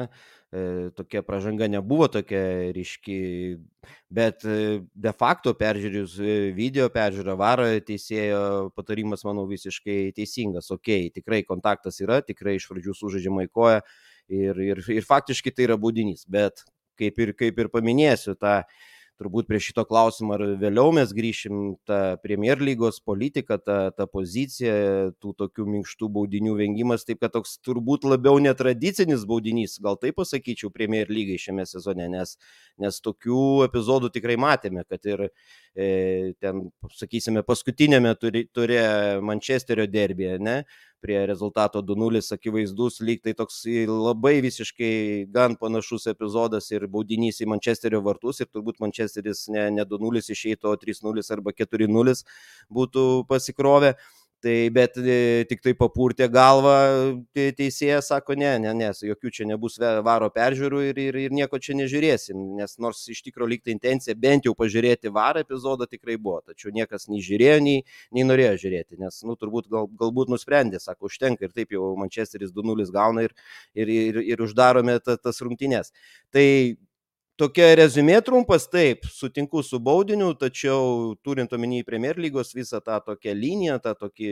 e, 0.54 0.66
tokia 0.94 1.24
pažanga 1.26 1.66
nebuvo 1.74 2.06
tokia 2.14 2.44
ryški, 2.76 3.18
bet 4.14 4.46
e, 4.46 4.84
de 4.94 5.16
facto 5.18 5.56
peržiūrėjus 5.58 6.20
video 6.54 6.86
peržiūrą 6.94 7.34
varą 7.42 7.68
teisėjo 7.88 8.46
patarimas, 8.78 9.26
manau, 9.26 9.48
visiškai 9.50 10.14
teisingas. 10.14 10.70
Ok, 10.78 10.94
tikrai 11.18 11.42
kontaktas 11.50 11.98
yra, 12.06 12.22
tikrai 12.22 12.60
iš 12.60 12.70
pradžių 12.70 12.94
sužaidžiama 13.02 13.50
į 13.50 13.54
koją 13.58 13.82
ir, 14.30 14.66
ir, 14.70 14.86
ir 15.00 15.10
faktiškai 15.10 15.50
tai 15.50 15.72
yra 15.72 15.82
būdinys, 15.82 16.28
bet 16.30 16.62
kaip 17.02 17.18
ir, 17.26 17.34
kaip 17.42 17.58
ir 17.58 17.74
paminėsiu, 17.74 18.38
tą 18.38 18.60
ta 18.62 18.94
turbūt 19.20 19.48
prie 19.50 19.60
šito 19.64 19.86
klausimo 19.88 20.36
ar 20.36 20.44
vėliau 20.60 20.92
mes 20.96 21.12
grįšim, 21.16 21.62
ta 21.88 22.18
Premier 22.24 22.60
lygos 22.62 23.00
politika, 23.04 23.58
ta, 23.62 23.78
ta 23.96 24.08
pozicija, 24.12 24.76
tų 25.24 25.34
tokių 25.40 25.68
minkštų 25.76 26.10
baudinių 26.18 26.56
vengimas, 26.60 27.06
taip 27.08 27.22
kad 27.24 27.34
toks 27.36 27.58
turbūt 27.66 28.08
labiau 28.08 28.40
netradicinis 28.44 29.26
baudinys, 29.30 29.78
gal 29.84 30.00
taip 30.02 30.20
pasakyčiau, 30.20 30.72
Premier 30.74 31.12
lygai 31.12 31.38
šiame 31.42 31.68
sezone, 31.70 32.10
nes, 32.12 32.36
nes 32.82 33.00
tokių 33.04 33.68
epizodų 33.70 34.12
tikrai 34.16 34.38
matėme, 34.42 34.86
kad 34.90 35.08
ir 35.08 35.28
e, 35.28 36.34
ten, 36.44 36.68
sakysime, 36.96 37.46
paskutinėme 37.48 38.16
turė 38.20 38.84
Mančesterio 39.26 39.88
derbėje, 39.92 40.42
ne, 40.44 40.60
prie 41.04 41.20
rezultato 41.28 41.82
2-0 41.86 42.22
akivaizdus, 42.34 43.00
lyg 43.02 43.22
tai 43.24 43.36
toks 43.38 43.64
labai 43.90 44.40
visiškai 44.46 45.28
gan 45.34 45.56
panašus 45.60 46.08
epizodas 46.12 46.72
ir 46.72 46.88
baudinys 46.92 47.42
į 47.42 47.50
Mančesterio 47.52 48.02
vartus 48.06 48.42
ir 48.42 48.50
turbūt 48.52 48.82
Mančesteris 48.84 49.48
ne, 49.54 49.70
ne 49.76 49.86
2-0 49.86 50.24
išeitų, 50.36 50.72
o 50.72 50.78
3-0 50.82 51.26
arba 51.38 51.56
4-0 51.56 52.16
būtų 52.74 53.08
pasikrovę. 53.30 53.96
Tai 54.46 54.70
bet 54.70 54.98
e, 55.02 55.46
tik 55.50 55.64
tai 55.66 55.72
papurtė 55.74 56.28
galvą 56.30 56.74
teisėjas, 57.34 58.12
sako, 58.12 58.36
ne, 58.38 58.52
ne, 58.62 58.74
nes 58.78 59.00
jokių 59.02 59.32
čia 59.34 59.48
nebus 59.50 59.80
varo 60.06 60.28
peržiūrų 60.36 60.82
ir, 60.92 61.00
ir, 61.02 61.18
ir 61.24 61.34
nieko 61.34 61.58
čia 61.58 61.74
nežiūrėsim, 61.80 62.44
nes 62.60 62.78
nors 62.84 63.00
iš 63.10 63.24
tikrųjų 63.26 63.56
lygtai 63.56 63.74
intencija 63.74 64.14
bent 64.14 64.46
jau 64.46 64.54
pažiūrėti 64.60 65.10
varą 65.16 65.42
epizodą 65.42 65.88
tikrai 65.90 66.20
buvo, 66.22 66.44
tačiau 66.46 66.70
niekas 66.76 67.10
nei 67.10 67.26
žiūrėjo, 67.26 67.58
nei, 67.66 67.82
nei 68.14 68.28
norėjo 68.30 68.54
žiūrėti, 68.68 69.00
nes, 69.02 69.18
nu, 69.26 69.34
turbūt 69.34 69.72
gal, 69.74 69.90
galbūt 70.04 70.30
nusprendė, 70.36 70.78
sako, 70.84 71.10
užtenka 71.10 71.50
ir 71.50 71.56
taip 71.56 71.74
jau 71.74 71.96
Manchesteris 71.98 72.54
2-0 72.54 72.86
gauna 72.94 73.26
ir, 73.26 73.34
ir, 73.74 73.90
ir, 73.98 74.22
ir 74.30 74.46
uždarome 74.46 75.00
ta, 75.02 75.18
tas 75.18 75.42
rungtynes. 75.42 75.90
Tai 76.30 76.46
Tokia 77.36 77.74
rezumė 77.76 78.22
trumpas, 78.24 78.64
taip, 78.72 79.04
sutinku 79.12 79.60
su 79.60 79.76
baudiniu, 79.84 80.30
tačiau 80.40 81.16
turint 81.20 81.52
omeny 81.52 81.82
Premier 81.84 82.16
lygos 82.16 82.54
visą 82.56 82.80
tą 82.80 83.02
tokią 83.04 83.34
liniją, 83.36 83.76
tą 83.84 83.92
tokį 84.06 84.30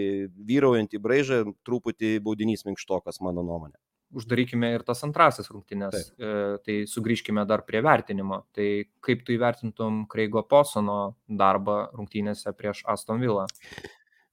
vyraujantį 0.48 1.02
braižą, 1.04 1.40
truputį 1.68 2.14
baudinys 2.24 2.64
minkštokas, 2.64 3.20
mano 3.26 3.44
nuomonė. 3.44 3.76
Uždarykime 4.16 4.70
ir 4.76 4.86
tas 4.88 5.04
antrasis 5.04 5.52
rungtynės, 5.52 5.98
taip. 5.98 6.24
e, 6.24 6.62
tai 6.64 6.78
sugrįžkime 6.88 7.44
dar 7.50 7.66
prie 7.68 7.82
vertinimo. 7.84 8.44
Tai 8.56 8.70
kaip 9.04 9.26
tu 9.28 9.36
įvertintum 9.36 10.06
Kreigo 10.08 10.46
Posono 10.48 11.18
darbą 11.28 11.90
rungtynėse 11.98 12.56
prieš 12.56 12.86
Aston 12.94 13.20
Villa? 13.20 13.50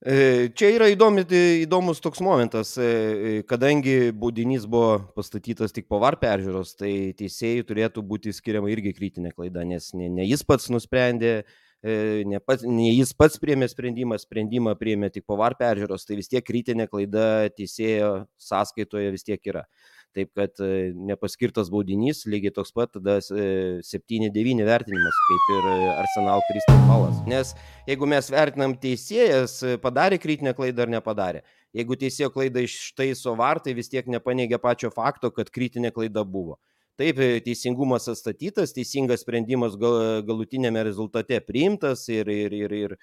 E, 0.00 0.48
čia 0.56 0.70
yra 0.72 0.86
įdomi, 0.88 1.26
įdomus 1.60 1.98
toks 2.00 2.22
momentas, 2.24 2.70
e, 2.80 2.84
e, 2.84 3.32
kadangi 3.44 4.14
baudinys 4.16 4.64
buvo 4.64 4.94
pastatytas 5.12 5.76
tik 5.76 5.90
po 5.92 5.98
var 6.00 6.16
peržiūros, 6.16 6.72
tai 6.80 6.92
teisėjai 7.18 7.66
turėtų 7.68 8.00
būti 8.08 8.32
skiriama 8.32 8.72
irgi 8.72 8.94
kritinė 8.96 9.34
klaida, 9.36 9.60
nes 9.68 9.90
ne, 9.92 10.08
ne 10.08 10.24
jis 10.24 10.40
pats 10.48 10.70
nusprendė, 10.72 11.42
ne, 11.84 12.40
pats, 12.40 12.64
ne 12.64 12.88
jis 12.94 13.12
pats 13.12 13.36
priemė 13.40 13.68
sprendimą, 13.68 14.16
sprendimą 14.24 14.72
priemė 14.80 15.12
tik 15.12 15.26
po 15.28 15.36
var 15.36 15.58
peržiūros, 15.60 16.08
tai 16.08 16.16
vis 16.16 16.32
tiek 16.32 16.48
kritinė 16.48 16.88
klaida 16.88 17.50
teisėjo 17.52 18.10
sąskaitoje 18.40 19.12
vis 19.12 19.28
tiek 19.28 19.52
yra. 19.52 19.66
Taip 20.10 20.32
kad 20.34 20.58
e, 20.58 20.90
nepaskirtas 21.06 21.68
baudinys, 21.70 22.24
lygiai 22.26 22.50
toks 22.54 22.72
pat 22.74 22.90
tada 22.96 23.20
7-9 23.22 24.32
e, 24.34 24.64
vertinimas, 24.66 25.18
kaip 25.28 25.50
ir 25.54 25.68
e, 25.70 25.74
Arsenal 25.92 26.42
Crystal 26.48 26.80
Palace. 26.88 27.20
Nes 27.30 27.52
jeigu 27.86 28.08
mes 28.10 28.30
vertinam 28.34 28.74
teisėjas, 28.82 29.60
padarė 29.84 30.18
kritinę 30.18 30.50
klaidą 30.58 30.88
ar 30.88 30.90
nepadarė. 30.96 31.44
Jeigu 31.78 31.94
teisėjo 32.00 32.32
klaidą 32.34 32.64
ištaiso 32.66 33.36
vartai, 33.38 33.76
vis 33.78 33.92
tiek 33.92 34.10
nepaneigia 34.10 34.58
pačio 34.58 34.90
fakto, 34.90 35.30
kad 35.30 35.52
kritinė 35.54 35.92
klaida 35.94 36.26
buvo. 36.26 36.58
Taip, 36.98 37.22
teisingumas 37.46 38.10
atstatytas, 38.10 38.74
teisingas 38.74 39.22
sprendimas 39.22 39.78
gal, 39.78 40.24
galutinėme 40.26 40.82
rezultate 40.84 41.38
priimtas 41.46 42.02
ir, 42.10 42.28
ir, 42.28 42.56
ir, 42.58 42.74
ir, 42.74 42.96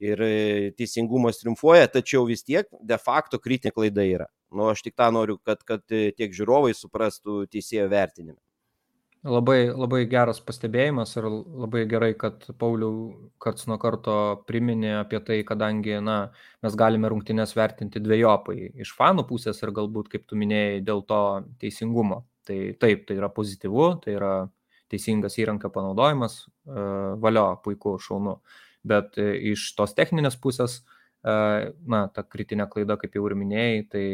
ir 0.00 0.24
teisingumas 0.80 1.38
triumfuoja, 1.42 1.92
tačiau 1.92 2.24
vis 2.26 2.42
tiek 2.42 2.72
de 2.80 2.98
facto 2.98 3.38
kritinė 3.38 3.76
klaida 3.76 4.08
yra. 4.08 4.30
Nu, 4.54 4.70
aš 4.70 4.84
tik 4.86 4.96
tą 4.98 5.10
noriu, 5.14 5.38
kad, 5.42 5.62
kad 5.66 5.82
e, 5.90 6.10
tiek 6.16 6.34
žiūrovai 6.34 6.74
suprastų 6.76 7.44
teisėjo 7.50 7.88
vertinimą. 7.92 8.38
Labai, 9.24 9.70
labai 9.72 10.02
geras 10.04 10.36
pastebėjimas 10.44 11.14
ir 11.16 11.24
labai 11.32 11.86
gerai, 11.88 12.10
kad 12.20 12.42
Pauliau 12.60 13.30
karts 13.40 13.64
nuo 13.70 13.78
karto 13.80 14.16
priminė 14.44 14.98
apie 14.98 15.20
tai, 15.24 15.38
kadangi 15.48 15.96
na, 16.04 16.16
mes 16.60 16.76
galime 16.76 17.08
rungtynės 17.08 17.56
vertinti 17.56 18.02
dviejopai 18.04 18.58
iš 18.84 18.92
fanų 18.98 19.24
pusės 19.30 19.62
ir 19.64 19.72
galbūt, 19.78 20.10
kaip 20.12 20.26
tu 20.28 20.36
minėjai, 20.36 20.82
dėl 20.84 21.00
to 21.08 21.22
teisingumo. 21.62 22.20
Tai 22.44 22.58
taip, 22.76 23.06
tai 23.08 23.16
yra 23.16 23.30
pozityvu, 23.32 23.86
tai 24.04 24.18
yra 24.18 24.34
teisingas 24.92 25.40
įrankio 25.40 25.72
panaudojimas, 25.72 26.42
e, 26.44 26.84
valio, 27.24 27.46
puiku, 27.64 27.96
šaunu. 27.96 28.42
Bet 28.84 29.16
e, 29.16 29.30
iš 29.54 29.70
tos 29.78 29.96
techninės 29.96 30.36
pusės, 30.36 30.82
na, 31.24 32.00
ta 32.12 32.20
kritinė 32.28 32.66
klaida, 32.68 32.98
kaip 33.00 33.14
jau 33.16 33.24
ir 33.24 33.34
minėjai, 33.40 33.78
tai 33.88 34.06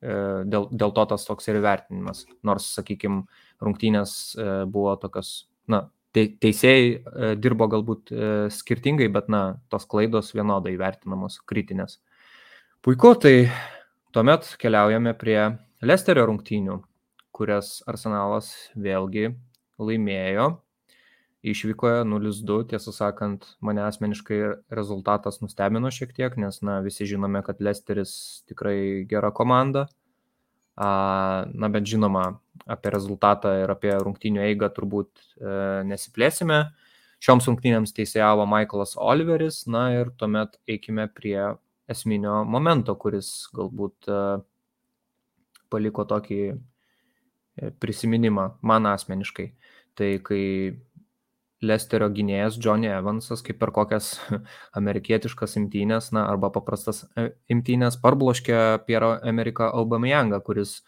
dėl, 0.00 0.68
dėl 0.70 0.94
to 0.96 1.04
tas 1.12 1.26
toks 1.26 1.48
ir 1.48 1.60
vertinimas. 1.64 2.24
Nors, 2.46 2.68
sakykime, 2.76 3.24
rungtynės 3.64 4.12
e, 4.36 4.48
buvo 4.70 4.96
tokios, 5.00 5.46
na, 5.72 5.86
teisėjai 6.16 6.90
e, 6.90 7.30
dirbo 7.40 7.68
galbūt 7.72 8.12
skirtingai, 8.52 9.08
bet, 9.12 9.30
na, 9.32 9.58
tos 9.72 9.88
klaidos 9.88 10.32
vienodai 10.36 10.76
vertinamos, 10.80 11.40
kritinės. 11.48 11.98
Puiku, 12.84 13.14
tai 13.20 13.48
tuomet 14.14 14.52
keliaujame 14.60 15.16
prie 15.18 15.40
Lesterio 15.84 16.26
rungtynių, 16.30 16.78
kurias 17.36 17.80
Arsenalas 17.88 18.52
vėlgi 18.76 19.34
laimėjo. 19.76 20.54
Išvykoje 21.46 22.02
0-2, 22.08 22.64
tiesą 22.72 22.90
sakant, 22.90 23.44
mane 23.62 23.84
asmeniškai 23.86 24.38
rezultatas 24.74 25.38
nustebino 25.42 25.92
šiek 25.94 26.10
tiek, 26.16 26.34
nes, 26.42 26.58
na, 26.66 26.80
visi 26.82 27.06
žinome, 27.06 27.42
kad 27.46 27.60
Lesteris 27.62 28.16
tikrai 28.50 29.04
gera 29.06 29.30
komanda. 29.30 29.84
Na, 30.76 31.68
bet 31.72 31.86
žinoma, 31.88 32.24
apie 32.68 32.90
rezultatą 32.92 33.52
ir 33.62 33.70
apie 33.72 33.94
rungtynių 33.94 34.42
eigą 34.48 34.68
turbūt 34.74 35.08
e, 35.16 35.52
nesiplėsime. 35.88 36.58
Šioms 37.22 37.46
rungtynėms 37.48 37.94
teisėjavo 37.96 38.44
Michaelas 38.50 38.92
Oliveris, 39.00 39.62
na 39.70 39.86
ir 39.94 40.10
tuomet 40.20 40.58
eikime 40.68 41.06
prie 41.08 41.54
esminio 41.88 42.42
momento, 42.44 42.96
kuris 43.00 43.30
galbūt 43.56 44.10
e, 44.10 44.18
paliko 45.72 46.04
tokį 46.10 46.42
e, 46.50 47.70
prisiminimą 47.80 48.50
man 48.66 48.90
asmeniškai. 48.90 49.48
Tai 49.96 50.10
kai 50.26 50.44
Lesterio 51.64 52.08
gynėjas 52.12 52.58
Johnny 52.60 52.90
Evansas, 52.92 53.40
kaip 53.44 53.58
per 53.60 53.72
kokias 53.72 54.16
amerikietiškas 54.80 55.56
imtynės, 55.60 56.10
na, 56.12 56.26
arba 56.28 56.50
paprastas 56.52 57.04
e, 57.16 57.30
imtynės, 57.52 57.96
parbloškė 58.02 58.58
Piero 58.88 59.14
Ameriką 59.24 59.70
Aubameyangą, 59.72 60.42
kuris, 60.44 60.82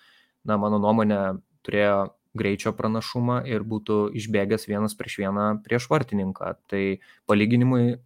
na, 0.44 0.58
mano 0.60 0.80
nuomonė, 0.82 1.38
turėjo 1.64 2.10
greičio 2.38 2.74
pranašumą 2.76 3.40
ir 3.48 3.64
būtų 3.66 4.10
išbėgęs 4.18 4.68
vienas 4.68 4.94
prieš 4.98 5.18
vieną 5.22 5.48
prieš 5.64 5.88
vartininką. 5.90 6.52
Tai 6.70 6.82
palyginimui 7.30 7.96
e, 7.96 7.98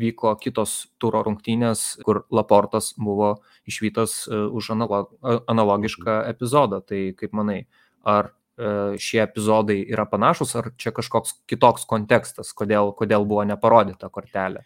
vyko 0.00 0.34
kitos 0.40 0.76
turo 1.02 1.22
rungtynės, 1.26 1.84
kur 2.06 2.24
Laportas 2.30 2.92
buvo 2.96 3.36
išvytas 3.68 4.18
e, 4.28 4.40
už 4.46 4.72
analogišką 4.76 6.22
epizodą. 6.30 6.80
Tai 6.86 7.02
kaip 7.18 7.36
manai, 7.36 7.64
ar 8.06 8.32
šie 8.56 9.20
epizodai 9.20 9.82
yra 9.84 10.06
panašus, 10.08 10.54
ar 10.56 10.70
čia 10.80 10.92
kažkoks 10.96 11.34
kitoks 11.50 11.84
kontekstas, 11.88 12.54
kodėl, 12.56 12.94
kodėl 12.96 13.26
buvo 13.28 13.44
neparodyta 13.44 14.08
kortelė? 14.12 14.64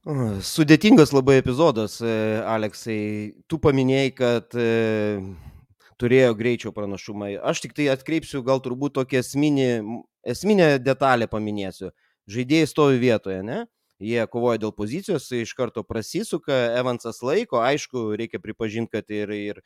Sudėtingas 0.00 1.10
labai 1.12 1.36
epizodas, 1.42 1.98
e, 2.00 2.40
Aleksai. 2.48 3.34
Tu 3.44 3.58
paminėjai, 3.60 4.12
kad 4.16 4.54
e, 4.56 5.20
turėjo 6.00 6.32
greičio 6.38 6.72
pranašumą. 6.72 7.34
Aš 7.44 7.60
tik 7.66 7.74
tai 7.76 7.90
atkreipsiu 7.92 8.40
gal 8.46 8.62
turbūt 8.64 8.96
tokią 8.96 9.20
esminį, 9.20 9.68
esminę 10.24 10.70
detalę 10.80 11.28
paminėsiu. 11.28 11.92
Žaidėjai 12.32 12.70
stovi 12.70 13.02
vietoje, 13.02 13.42
ne? 13.44 13.66
Jie 14.00 14.24
kovoja 14.32 14.62
dėl 14.62 14.72
pozicijos, 14.72 15.26
iš 15.36 15.52
karto 15.52 15.84
prasisuka, 15.84 16.56
Evansas 16.80 17.20
laiko, 17.20 17.60
aišku, 17.60 18.14
reikia 18.16 18.40
pripažinti, 18.40 18.94
kad 18.96 19.12
ir, 19.12 19.28
ir, 19.36 19.60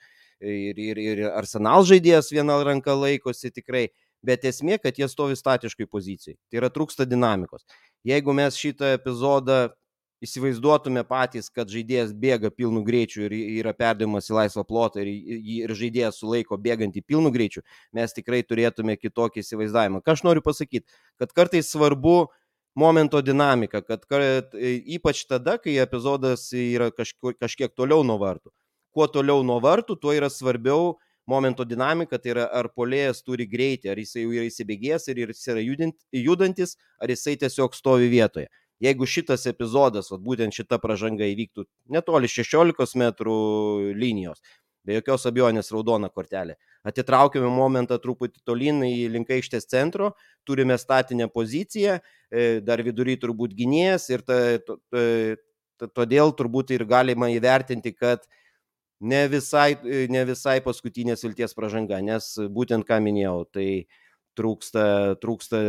ir, 0.45 0.81
ir, 0.81 1.01
ir 1.01 1.23
Arsenal 1.33 1.87
žaidėjas 1.89 2.33
vieną 2.35 2.61
ranką 2.69 2.97
laikosi 3.01 3.53
tikrai, 3.55 3.89
bet 4.25 4.45
esmė, 4.49 4.79
kad 4.83 4.99
jie 4.99 5.09
stovi 5.11 5.37
statiškai 5.39 5.89
pozicijai. 5.91 6.37
Tai 6.51 6.61
yra 6.63 6.71
trūksta 6.73 7.09
dinamikos. 7.09 7.65
Jeigu 8.05 8.37
mes 8.37 8.59
šitą 8.61 8.95
epizodą 8.99 9.73
įsivaizduotume 10.25 11.03
patys, 11.09 11.51
kad 11.53 11.69
žaidėjas 11.71 12.15
bėga 12.17 12.51
pilnu 12.55 12.85
greičiu 12.87 13.27
ir 13.27 13.35
yra 13.61 13.75
perdavimas 13.77 14.31
į 14.31 14.39
laisvą 14.39 14.65
plotą 14.69 15.03
ir, 15.03 15.11
ir 15.57 15.75
žaidėjas 15.77 16.21
sulaiko 16.23 16.59
bėgant 16.61 16.97
į 16.97 17.05
pilnu 17.05 17.33
greičiu, 17.35 17.65
mes 17.97 18.17
tikrai 18.17 18.43
turėtume 18.47 18.97
kitokį 19.01 19.45
įsivaizdavimą. 19.45 20.01
Ką 20.05 20.17
aš 20.17 20.25
noriu 20.27 20.45
pasakyti, 20.45 20.89
kad 21.21 21.35
kartais 21.37 21.69
svarbu 21.73 22.17
momento 22.79 23.21
dinamika, 23.23 23.83
kad, 23.87 24.07
kad 24.11 24.55
ypač 24.55 25.25
tada, 25.31 25.59
kai 25.63 25.77
epizodas 25.83 26.49
yra 26.57 26.91
kažkur, 26.95 27.37
kažkiek 27.39 27.75
toliau 27.77 28.07
nuo 28.07 28.19
vartų. 28.23 28.51
Kuo 28.95 29.09
toliau 29.11 29.43
nuo 29.47 29.59
vartų, 29.63 29.99
tuo 30.01 30.15
yra 30.15 30.31
svarbiau 30.31 30.95
momento 31.27 31.65
dinamika, 31.65 32.19
tai 32.21 32.35
yra 32.35 32.49
ar 32.53 32.69
polėjas 32.71 33.25
turi 33.25 33.47
greitį, 33.49 33.91
ar 33.91 33.99
jisai 33.99 34.27
jau 34.27 34.35
yra 34.37 34.45
įsibėgėjęs 34.47 35.09
ir 35.11 35.23
jis 35.25 35.47
yra 35.51 35.65
judantis, 36.15 36.77
ar 37.01 37.11
jisai 37.11 37.39
tiesiog 37.41 37.75
stovi 37.75 38.11
vietoje 38.13 38.51
jeigu 38.83 39.07
šitas 39.09 39.47
epizodas, 39.51 40.11
o 40.13 40.19
būtent 40.21 40.55
šita 40.55 40.79
pažanga 40.83 41.27
įvyktų 41.31 41.67
netoli 41.95 42.29
16 42.31 42.99
metrų 43.01 43.39
linijos, 43.99 44.43
be 44.85 44.99
jokios 44.99 45.27
abejonės 45.31 45.71
raudona 45.73 46.11
kortelė. 46.13 46.59
Atitraukime 46.85 47.49
momentą 47.49 47.99
truputį 48.03 48.43
tolyn 48.45 48.83
į 48.85 49.09
linkaištės 49.15 49.69
centro, 49.71 50.13
turime 50.45 50.77
statinę 50.81 51.31
poziciją, 51.33 51.99
e, 52.29 52.61
dar 52.61 52.83
vidury 52.85 53.17
turbūt 53.21 53.57
gynėjas 53.57 54.11
ir 54.13 54.25
ta, 54.27 54.41
ta, 54.61 54.77
ta, 55.81 55.89
todėl 55.89 56.35
turbūt 56.37 56.75
ir 56.77 56.85
galima 56.89 57.31
įvertinti, 57.33 57.95
kad 57.97 58.27
ne 59.01 59.27
visai, 59.29 59.75
ne 60.11 60.25
visai 60.29 60.61
paskutinės 60.65 61.25
vilties 61.27 61.55
pažanga, 61.57 62.01
nes 62.05 62.35
būtent 62.53 62.87
ką 62.89 63.01
minėjau, 63.05 63.45
tai 63.53 63.69
trūksta, 64.39 64.87
trūksta 65.23 65.61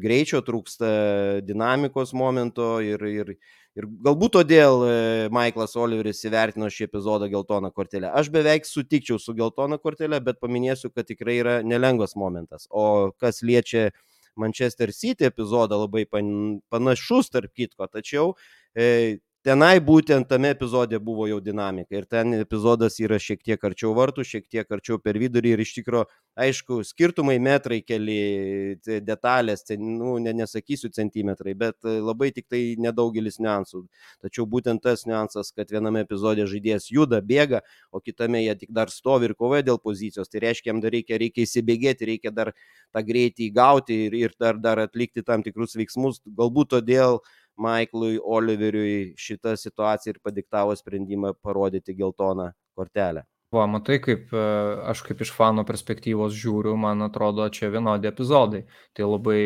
greičio, 0.00 0.42
trūksta 0.46 0.90
dinamikos 1.46 2.12
momento 2.14 2.76
ir, 2.84 3.02
ir, 3.08 3.32
ir 3.78 3.88
galbūt 4.06 4.36
todėl 4.38 4.84
e, 4.86 4.94
Michaelas 5.34 5.74
Oliveris 5.80 6.22
įvertino 6.28 6.70
šį 6.70 6.86
epizodą 6.88 7.28
geltoną 7.32 7.72
kortelę. 7.74 8.12
Aš 8.14 8.30
beveik 8.34 8.68
sutikčiau 8.68 9.18
su 9.22 9.34
geltona 9.38 9.78
kortelė, 9.82 10.22
bet 10.24 10.40
paminėsiu, 10.42 10.92
kad 10.94 11.08
tikrai 11.10 11.40
yra 11.40 11.58
nelengvas 11.66 12.14
momentas. 12.18 12.68
O 12.70 13.10
kas 13.18 13.42
liečia 13.42 13.90
Manchester 14.38 14.94
City 14.96 15.26
epizodą, 15.28 15.82
labai 15.82 16.06
panašus 16.72 17.32
tarp 17.32 17.52
kitko, 17.58 17.88
tačiau 17.90 18.32
e, 18.72 19.18
tenai 19.46 19.80
būtent 19.82 20.28
tame 20.30 20.52
epizode 20.54 20.98
buvo 21.02 21.26
jau 21.26 21.40
dinamika 21.42 21.96
ir 21.96 22.04
ten 22.06 22.34
epizodas 22.38 22.98
yra 23.02 23.18
šiek 23.18 23.42
tiek 23.42 23.64
arčiau 23.66 23.90
vartų, 23.96 24.24
šiek 24.26 24.46
tiek 24.46 24.70
arčiau 24.70 25.00
per 25.02 25.18
vidurį 25.18 25.56
ir 25.56 25.62
iš 25.64 25.74
tikrųjų, 25.80 26.06
aišku, 26.46 26.78
skirtumai 26.86 27.36
metrai 27.42 27.80
keli, 27.84 28.78
detalės, 29.04 29.66
nu, 29.78 30.14
ne, 30.22 30.32
nesakysiu 30.38 30.92
centimetrai, 30.94 31.56
bet 31.58 31.76
e, 31.84 31.98
labai 32.00 32.30
tik 32.32 32.46
tai 32.48 32.62
nedaugelis 32.80 33.40
niuansų. 33.42 33.82
Tačiau 34.24 34.46
būtent 34.48 34.80
tas 34.84 35.04
niuansas, 35.08 35.52
kad 35.56 35.74
viename 35.74 36.06
epizode 36.06 36.46
žaidėjas 36.48 36.88
juda, 36.94 37.20
bėga, 37.20 37.60
o 37.92 38.00
kitame 38.00 38.44
jie 38.44 38.54
tik 38.62 38.72
dar 38.72 38.94
stovi 38.94 39.28
ir 39.28 39.36
kovoja 39.36 39.66
dėl 39.66 39.82
pozicijos, 39.82 40.30
tai 40.32 40.46
reiškia, 40.46 40.70
jam 40.70 40.80
dar 40.84 40.94
reikia, 40.94 41.18
reikia 41.20 41.44
įsibėgėti, 41.44 42.08
reikia 42.14 42.32
dar 42.32 42.54
tą 42.94 43.04
greitį 43.04 43.50
įgauti 43.50 43.98
ir, 44.06 44.18
ir 44.22 44.38
dar, 44.40 44.56
dar 44.62 44.86
atlikti 44.86 45.26
tam 45.26 45.44
tikrus 45.44 45.76
veiksmus. 45.76 46.22
Galbūt 46.38 46.72
todėl 46.78 47.20
Maiklui 47.60 48.18
Oliveriui 48.18 49.12
šitą 49.18 49.56
situaciją 49.60 50.14
ir 50.14 50.22
padiktavo 50.24 50.76
sprendimą 50.76 51.34
parodyti 51.42 51.94
geltoną 51.96 52.50
kortelę. 52.76 53.26
Va, 53.52 53.66
matai, 53.68 53.98
kaip 54.00 54.30
e, 54.32 54.42
aš 54.88 55.02
kaip 55.04 55.20
iš 55.20 55.30
fano 55.36 55.60
perspektyvos 55.68 56.32
žiūriu, 56.32 56.72
man 56.80 57.04
atrodo, 57.04 57.44
čia 57.52 57.68
vienodi 57.74 58.08
epizodai. 58.08 58.62
Tai 58.96 59.10
labai 59.10 59.42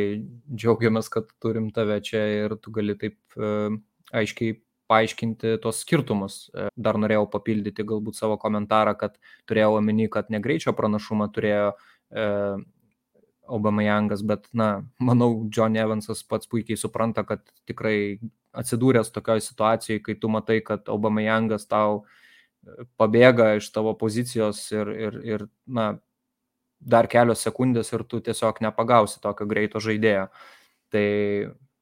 džiaugiamės, 0.47 1.11
kad 1.11 1.33
turim 1.42 1.73
tave 1.75 1.99
čia 2.07 2.23
ir 2.45 2.55
tu 2.62 2.71
gali 2.77 2.95
taip 3.01 3.19
e, 3.35 3.51
aiškiai 4.14 4.61
paaiškinti 4.87 5.57
tos 5.64 5.83
skirtumus. 5.83 6.38
E, 6.55 6.69
dar 6.79 7.01
norėjau 7.03 7.27
papildyti 7.33 7.83
galbūt 7.88 8.21
savo 8.21 8.38
komentarą, 8.38 8.95
kad 9.01 9.19
turėjau 9.51 9.81
omeny, 9.81 10.07
kad 10.07 10.31
negreičio 10.31 10.77
pranašumą 10.79 11.27
turėjo 11.35 11.75
Obamayangas, 13.48 14.22
bet, 14.26 14.48
na, 14.52 14.82
manau, 14.98 15.46
John 15.52 15.76
Evansas 15.76 16.22
pats 16.26 16.48
puikiai 16.50 16.78
supranta, 16.80 17.24
kad 17.26 17.44
tikrai 17.68 18.18
atsidūręs 18.56 19.12
tokioje 19.14 19.44
situacijoje, 19.46 20.02
kai 20.04 20.16
tu 20.20 20.30
matai, 20.32 20.61
kad 20.64 20.88
Obamayangas 20.92 21.68
tau 21.70 22.02
e, 22.02 22.87
pabėga 22.98 23.54
iš 23.61 23.70
tavo 23.74 23.94
pozicijos 23.98 24.64
ir, 24.74 24.92
ir, 25.09 25.20
ir 25.35 25.46
na, 25.66 25.92
dar 26.80 27.09
kelios 27.11 27.44
sekundės 27.44 27.92
ir 27.92 28.04
tu 28.09 28.20
tiesiog 28.20 28.61
nepagausi 28.64 29.20
tokio 29.22 29.46
greito 29.48 29.82
žaidėjo. 29.82 30.26
Tai, 30.92 31.09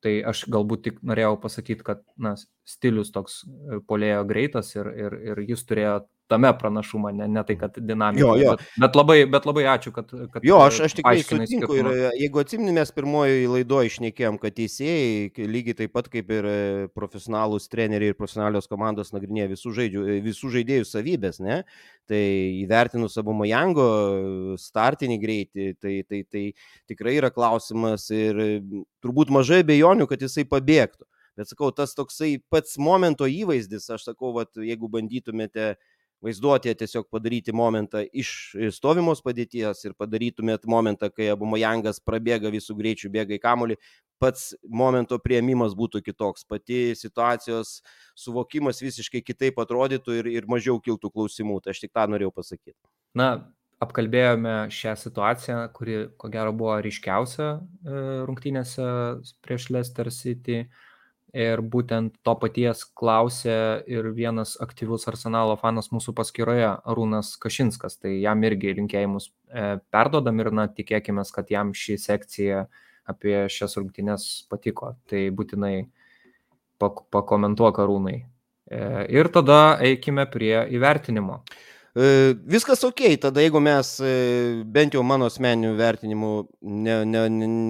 tai 0.05 0.15
aš 0.27 0.45
galbūt 0.53 0.85
tik 0.89 1.01
norėjau 1.07 1.37
pasakyti, 1.43 1.85
kad 1.87 2.03
na, 2.17 2.35
stilius 2.69 3.13
toks 3.15 3.43
e, 3.45 3.81
polėjo 3.89 4.25
greitas 4.29 4.75
ir, 4.77 4.91
ir, 5.07 5.19
ir 5.33 5.47
jis 5.49 5.65
turėjo 5.69 6.03
tame 6.27 6.51
pranašumą, 6.59 7.13
ne, 7.13 7.29
ne 7.29 7.43
tai, 7.45 7.57
kad 7.61 7.77
dinamika. 7.79 8.23
Jo, 8.25 8.35
jo. 8.41 8.55
Bet, 8.57 8.69
bet, 8.81 8.97
labai, 8.97 9.17
bet 9.31 9.47
labai 9.49 9.65
ačiū, 9.75 9.93
kad... 9.95 10.09
kad 10.33 10.47
jo, 10.47 10.59
aš, 10.65 10.81
aš 10.87 10.97
tikrai 10.97 11.19
sutinku 11.25 11.77
ir 11.77 11.89
jeigu 12.17 12.41
atsiminimės 12.41 12.93
pirmoji 12.97 13.49
laidoje 13.51 13.93
išnekėjom, 13.93 14.39
kad 14.41 14.57
teisėjai 14.57 15.49
lygiai 15.51 15.79
taip 15.83 15.95
pat 15.97 16.09
kaip 16.13 16.33
ir 16.33 16.49
e, 16.49 16.57
profesionalūs 16.97 17.69
treneriai 17.73 18.15
ir 18.15 18.19
profesionalios 18.19 18.71
komandos 18.71 19.13
nagrinėja 19.15 19.53
visų, 19.53 19.75
žaidžių, 19.81 20.05
e, 20.09 20.19
visų 20.25 20.53
žaidėjų 20.57 20.89
savybės, 20.89 21.41
ne? 21.45 21.63
Tai 22.09 22.25
įvertinus 22.65 23.17
abu 23.21 23.37
Majango 23.37 23.89
startinį 24.61 25.19
greitį, 25.21 25.73
tai, 25.81 25.97
tai, 26.09 26.23
tai 26.29 26.45
tikrai 26.89 27.19
yra 27.21 27.33
klausimas 27.33 28.09
ir 28.13 28.63
turbūt 29.05 29.33
mažai 29.33 29.61
bejonių, 29.67 30.09
kad 30.09 30.25
jisai 30.25 30.49
pabėgtų. 30.49 31.05
Bet 31.35 31.51
sakau, 31.51 31.73
tas 31.75 31.97
toksai 31.99 32.37
pats 32.53 32.77
momento 32.79 33.27
įvaizdis, 33.27 33.89
aš 33.91 34.05
sakau, 34.07 34.31
vat, 34.37 34.53
jeigu 34.55 34.87
bandytumėte 34.87 35.73
uh, 35.73 35.94
vaizduotėje 36.25 36.79
tiesiog 36.83 37.09
padaryti 37.13 37.55
momentą 37.55 38.03
iš 38.13 38.31
stovimos 38.77 39.23
padėties 39.25 39.85
ir 39.85 39.97
padarytumėt 39.99 40.67
momentą, 40.71 41.11
kai 41.13 41.31
abu 41.33 41.49
Majangas 41.51 42.01
prabėga 42.01 42.53
visų 42.55 42.77
greičių, 42.79 43.13
bėga 43.15 43.37
į 43.37 43.43
kamolį, 43.43 43.79
pats 44.23 44.53
momento 44.65 45.19
prieimimas 45.23 45.75
būtų 45.77 46.03
kitoks, 46.07 46.47
pati 46.49 46.95
situacijos 46.99 47.81
suvokimas 48.19 48.81
visiškai 48.85 49.25
kitaip 49.25 49.59
atrodytų 49.61 50.21
ir, 50.21 50.31
ir 50.39 50.49
mažiau 50.51 50.81
kiltų 50.83 51.11
klausimų. 51.13 51.61
Tai 51.65 51.75
aš 51.75 51.85
tik 51.85 51.93
tą 51.95 52.07
norėjau 52.11 52.33
pasakyti. 52.35 52.79
Na, 53.19 53.29
apkalbėjome 53.85 54.55
šią 54.73 54.95
situaciją, 55.01 55.59
kuri 55.77 55.99
ko 56.21 56.31
gero 56.33 56.55
buvo 56.57 56.79
ryškiausia 56.85 57.49
e, 57.53 58.01
rungtynėse 58.29 58.89
prieš 59.45 59.71
Leicester 59.75 60.11
City 60.15 60.65
ir 61.35 61.61
būtent 61.67 62.15
to 62.23 62.35
paties 62.39 62.85
klausė 62.97 63.83
ir 63.91 64.07
vienas 64.15 64.55
aktyvus 64.63 65.09
arsenalo 65.11 65.57
fanas 65.59 65.91
mūsų 65.91 66.15
paskyroje, 66.17 66.71
Arūnas 66.87 67.35
Kašinskas, 67.43 67.99
tai 67.99 68.15
jam 68.23 68.45
irgi 68.47 68.77
linkėjimus 68.79 69.29
e, 69.29 69.67
perdodam 69.91 70.39
ir 70.41 70.53
na, 70.55 70.69
tikėkime, 70.71 71.27
kad 71.35 71.51
jam 71.51 71.75
ši 71.75 71.99
sekcija 71.99 72.65
apie 73.11 73.37
šias 73.51 73.75
rungtynės 73.81 74.29
patiko, 74.49 74.95
tai 75.11 75.27
būtinai 75.35 75.75
pakomentuok 76.79 77.83
Arūnai. 77.83 78.17
E, 78.71 78.81
ir 79.13 79.29
tada 79.35 79.77
eikime 79.83 80.29
prie 80.31 80.55
įvertinimo. 80.79 81.43
E, 81.97 82.35
viskas 82.43 82.81
ok, 82.83 83.01
tada 83.23 83.39
jeigu 83.39 83.61
mes 83.63 84.01
e, 84.03 84.65
bent 84.67 84.97
jau 84.97 85.03
mano 85.07 85.29
asmeniniu 85.31 85.77
vertinimu 85.79 86.31
ne, 86.67 86.97
ne, 87.07 87.21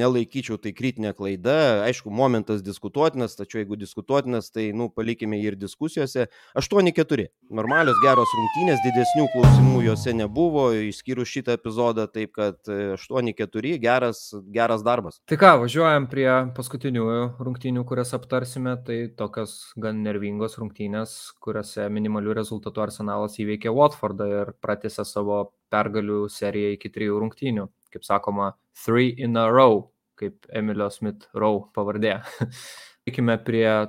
nelaikyčiau 0.00 0.56
tai 0.56 0.70
kritinė 0.72 1.10
klaida, 1.12 1.84
aišku, 1.84 2.08
momentas 2.08 2.62
diskutuotinas, 2.64 3.36
tačiau 3.36 3.60
jeigu 3.60 3.76
diskutuotinas, 3.76 4.48
tai, 4.48 4.70
nu, 4.72 4.86
palikime 4.88 5.36
jį 5.42 5.50
ir 5.50 5.58
diskusijose. 5.60 6.24
8-4. 6.56 7.26
Normalios 7.52 8.00
geros 8.00 8.32
rungtynės, 8.38 8.80
didesnių 8.86 9.26
klausimų 9.34 9.82
juose 9.90 10.16
nebuvo, 10.16 10.64
išskyrus 10.88 11.28
šitą 11.28 11.58
epizodą, 11.58 12.08
taip 12.08 12.32
kad 12.40 12.56
8-4 12.64 13.74
e, 13.74 13.82
geras, 13.84 14.30
geras 14.56 14.86
darbas. 14.88 15.20
Tai 15.28 15.36
ką, 15.44 15.52
važiuojam 15.66 16.08
prie 16.08 16.30
paskutinių 16.56 17.10
rungtynių, 17.44 17.84
kurias 17.84 18.16
aptarsime, 18.16 18.78
tai 18.88 19.02
tokios 19.20 19.74
gan 19.76 20.00
nervingos 20.08 20.56
rungtynės, 20.62 21.34
kuriuose 21.44 21.90
minimalių 21.92 22.40
rezultatų 22.40 22.88
arsenalas 22.88 23.36
įveikė 23.44 23.68
Watford 23.68 24.13
rekordą 24.14 24.26
ir 24.30 24.54
pratęsė 24.62 25.04
savo 25.04 25.52
pergalių 25.70 26.28
seriją 26.28 26.74
iki 26.74 26.90
trijų 26.90 27.20
rungtynių. 27.20 27.68
kaip 27.94 28.02
sakoma, 28.02 28.56
three 28.74 29.14
in 29.18 29.36
a 29.36 29.46
row, 29.48 29.92
kaip 30.16 30.46
Emilio 30.50 30.90
Smith 30.90 31.28
Row 31.32 31.70
pavardė. 31.72 32.24
Eikime 33.06 33.38
prie 33.38 33.86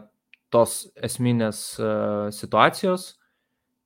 tos 0.52 0.92
esminės 1.02 1.80
uh, 1.80 2.30
situacijos. 2.30 3.18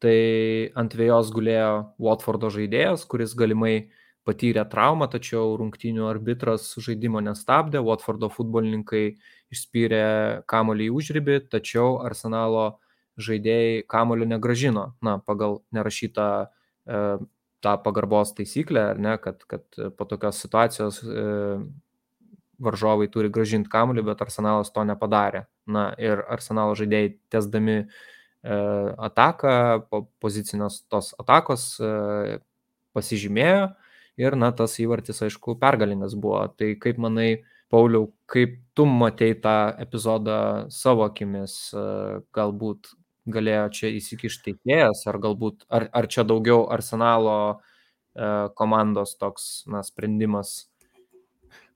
Tai 0.02 0.71
ant 0.75 0.93
vėjos 0.93 1.32
gulėjo 1.32 1.95
Watfordo 1.99 2.49
žaidėjas, 2.49 3.06
kuris 3.08 3.34
galimai 3.34 3.91
patyrė 4.28 4.65
traumą, 4.67 5.08
tačiau 5.08 5.56
rungtynių 5.56 6.10
arbitras 6.10 6.75
žaidimo 6.75 7.19
nestabdė, 7.23 7.80
Watfordo 7.80 8.28
futbolininkai 8.28 9.15
išspyrė 9.52 10.43
kamolį 10.47 10.88
į 10.89 10.93
užribį, 10.99 11.39
tačiau 11.47 12.02
Arsenalo 12.04 12.80
žaidėjai 13.19 13.84
kamolio 13.89 14.27
negražino, 14.29 14.93
na, 15.05 15.17
pagal 15.19 15.60
nerašytą 15.75 16.29
e, 16.45 17.03
tą 17.63 17.75
pagarbos 17.84 18.34
taisyklę, 18.38 18.86
ar 18.93 18.99
ne, 18.99 19.17
kad, 19.21 19.43
kad 19.49 19.65
po 19.97 20.08
tokios 20.08 20.39
situacijos 20.41 21.01
e, 21.03 21.60
varžovai 22.60 23.08
turi 23.12 23.32
gražinti 23.32 23.71
kamuolį, 23.71 24.03
bet 24.12 24.21
Arsenalas 24.23 24.71
to 24.75 24.84
nepadarė. 24.88 25.45
Na 25.69 25.89
ir 26.01 26.23
Arsenalo 26.32 26.75
žaidėjai 26.79 27.13
tesdami 27.32 27.77
e, 27.79 27.86
ataką, 29.10 29.53
po 29.91 30.05
pozicinės 30.23 30.84
tos 30.91 31.13
atakos 31.21 31.71
e, 31.79 32.39
pasižymėjo 32.97 33.69
ir, 34.19 34.36
na, 34.39 34.51
tas 34.55 34.75
įvartis, 34.84 35.21
aišku, 35.27 35.55
pergalingas 35.62 36.15
buvo. 36.19 36.43
Tai 36.60 36.73
kaip 36.82 36.99
manai, 37.01 37.32
Pauliau, 37.69 38.08
kaip 38.25 38.55
tu 38.73 38.88
matei 38.89 39.36
tą 39.38 39.75
epizodą 39.77 40.39
savo 40.73 41.05
akimis, 41.05 41.69
e, 41.77 41.84
galbūt 42.34 42.89
galėjo 43.34 43.68
čia 43.76 43.94
įsikišti 43.98 44.56
teisėjas, 44.58 45.06
ar 45.12 45.20
galbūt, 45.22 45.68
ar, 45.70 45.89
ar 45.94 46.10
čia 46.12 46.26
daugiau 46.28 46.65
arsenalo 46.74 47.38
e, 47.54 48.50
komandos 48.60 49.15
toks, 49.22 49.50
na, 49.70 49.84
sprendimas 49.86 50.70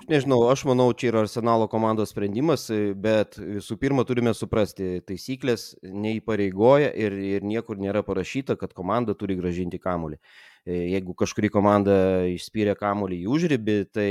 Nežinau, 0.03 0.41
aš 0.51 0.65
manau, 0.67 0.89
čia 0.91 1.13
yra 1.13 1.21
Arsenalo 1.23 1.69
komandos 1.71 2.11
sprendimas, 2.11 2.65
bet 2.99 3.37
visų 3.39 3.77
pirma 3.79 4.03
turime 4.07 4.33
suprasti, 4.35 4.97
taisyklės 5.07 5.77
neįpareigoja 5.83 6.89
ir, 7.05 7.15
ir 7.15 7.45
niekur 7.47 7.79
nėra 7.79 8.01
parašyta, 8.03 8.57
kad 8.59 8.75
komanda 8.75 9.15
turi 9.15 9.37
gražinti 9.39 9.79
kamulį. 9.79 10.19
E, 10.65 10.81
jeigu 10.91 11.15
kažkuri 11.19 11.51
komanda 11.53 11.95
išspyrė 12.33 12.75
kamulį 12.79 13.21
į 13.23 13.29
užribį, 13.31 13.77
tai 13.95 14.09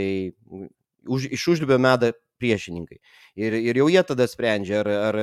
už, 1.05 1.29
iš 1.37 1.49
užribio 1.57 1.77
meda 1.83 2.15
priešininkai. 2.41 3.03
Ir, 3.37 3.59
ir 3.61 3.83
jau 3.83 3.91
jie 3.93 4.03
tada 4.09 4.27
sprendžia, 4.31 4.81
ar, 4.81 4.93
ar 5.11 5.21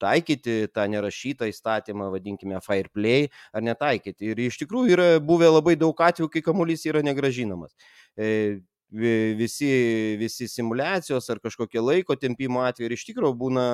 taikyti 0.00 0.56
tą 0.74 0.86
nerašytą 0.90 1.48
įstatymą, 1.50 2.10
vadinkime, 2.14 2.60
fair 2.64 2.90
play, 2.94 3.28
ar 3.52 3.64
netaikyti. 3.66 4.32
Ir 4.32 4.42
iš 4.48 4.60
tikrųjų 4.62 4.96
yra 4.96 5.08
buvę 5.24 5.50
labai 5.52 5.76
daug 5.80 6.00
atvejų, 6.06 6.30
kai 6.32 6.44
kamuolys 6.46 6.86
yra 6.88 7.04
negražinamas. 7.06 7.74
E, 8.16 8.60
visi, 8.90 9.70
visi 10.18 10.48
simulacijos 10.50 11.30
ar 11.30 11.38
kažkokie 11.42 11.82
laiko 11.82 12.16
tempimo 12.18 12.64
atvejai 12.66 12.90
ir 12.90 12.96
iš 12.96 13.06
tikrųjų 13.10 13.36
būna, 13.44 13.66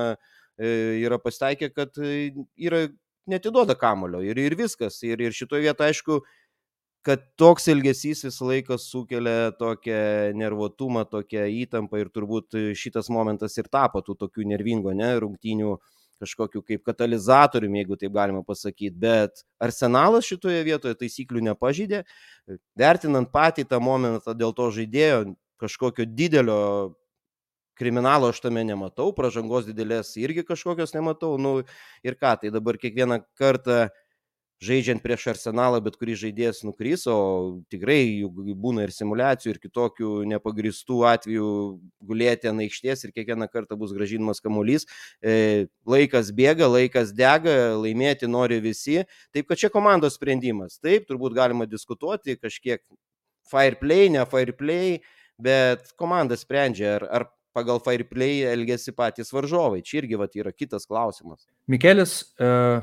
e, 0.58 0.72
yra 1.04 1.20
pasitaikę, 1.22 1.70
kad 1.72 1.96
e, 2.02 2.32
yra 2.58 2.86
netiduoda 3.26 3.74
kamulio 3.78 4.20
ir, 4.22 4.38
ir 4.38 4.58
viskas. 4.58 5.00
Ir, 5.06 5.22
ir 5.22 5.34
šitoje 5.34 5.66
vietoje, 5.66 5.94
aišku, 5.94 6.20
kad 7.06 7.22
toks 7.38 7.68
elgesys 7.70 8.24
visą 8.26 8.48
laiką 8.48 8.78
sukelia 8.82 9.52
tokią 9.58 10.34
nervotumą, 10.38 11.04
tokią 11.06 11.44
įtampą 11.62 12.00
ir 12.02 12.10
turbūt 12.10 12.56
šitas 12.74 13.10
momentas 13.14 13.54
ir 13.60 13.68
tapo 13.70 14.02
tų 14.02 14.16
tokių 14.24 14.46
nervingo, 14.50 14.94
ne, 14.96 15.12
rungtynių 15.22 15.76
kažkokiu 16.22 16.62
kaip 16.64 16.84
katalizatoriumi, 16.86 17.82
jeigu 17.82 17.98
taip 18.00 18.14
galima 18.14 18.42
pasakyti, 18.46 18.94
bet 18.96 19.42
arsenalas 19.62 20.28
šitoje 20.28 20.62
vietoje 20.66 20.96
taisyklių 20.98 21.44
nepažydė, 21.50 22.04
vertinant 22.78 23.30
patį 23.32 23.66
tą 23.70 23.80
momentą 23.82 24.36
dėl 24.36 24.54
to 24.56 24.70
žaidėjo, 24.78 25.36
kažkokio 25.60 26.06
didelio 26.08 26.60
kriminalo 27.76 28.30
aš 28.32 28.40
tame 28.40 28.64
nematau, 28.64 29.10
pažangos 29.16 29.68
didelės 29.68 30.14
irgi 30.20 30.46
kažkokios 30.48 30.94
nematau, 30.96 31.36
nu 31.36 31.58
ir 32.06 32.16
ką, 32.16 32.32
tai 32.40 32.52
dabar 32.54 32.80
kiekvieną 32.80 33.20
kartą 33.36 33.86
žaidžiant 34.62 35.02
prieš 35.04 35.26
arsenalą 35.34 35.82
bet 35.84 35.98
kuris 36.00 36.18
žaidėjas 36.22 36.62
nukris, 36.64 37.04
o 37.10 37.60
tikrai 37.72 38.24
būna 38.56 38.86
ir 38.86 38.92
simulacijų, 38.94 39.52
ir 39.52 39.60
kitokių 39.60 40.12
nepagristų 40.32 41.02
atvejų 41.10 41.50
gulėti 42.08 42.48
ant 42.50 42.64
aikštės 42.64 43.04
ir 43.04 43.12
kiekvieną 43.16 43.50
kartą 43.52 43.76
bus 43.76 43.92
gražinamas 43.96 44.40
kamuolys. 44.44 44.88
E, 45.20 45.68
laikas 45.88 46.32
bėga, 46.36 46.70
laikas 46.72 47.12
dega, 47.16 47.76
laimėti 47.76 48.30
nori 48.30 48.62
visi. 48.64 49.02
Taip, 49.36 49.50
kad 49.50 49.60
čia 49.60 49.72
komandos 49.72 50.16
sprendimas. 50.16 50.80
Taip, 50.80 51.04
turbūt 51.10 51.36
galima 51.36 51.68
diskutuoti 51.68 52.38
kažkiek 52.40 52.80
fire 53.50 53.76
play, 53.80 54.08
ne 54.12 54.24
fire 54.26 54.56
play, 54.56 55.00
bet 55.36 55.92
komanda 56.00 56.38
sprendžia, 56.38 56.96
ar, 56.96 57.10
ar 57.12 57.32
pagal 57.56 57.80
fire 57.84 58.04
play 58.08 58.40
elgesi 58.48 58.92
patys 58.96 59.32
varžovai. 59.36 59.84
Čia 59.84 60.00
irgi 60.00 60.16
vat, 60.20 60.32
yra 60.36 60.52
kitas 60.52 60.88
klausimas. 60.88 61.44
Mikelis, 61.68 62.22
uh 62.40 62.80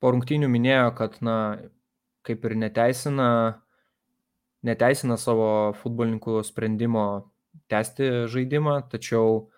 po 0.00 0.12
rungtynių 0.14 0.48
minėjo, 0.50 0.88
kad, 0.98 1.18
na, 1.24 1.36
kaip 2.26 2.44
ir 2.48 2.56
neteisina, 2.58 3.28
neteisina 4.66 5.16
savo 5.20 5.50
futbolininkų 5.80 6.40
sprendimo 6.46 7.06
tęsti 7.72 8.26
žaidimą, 8.32 8.76
tačiau 8.92 9.50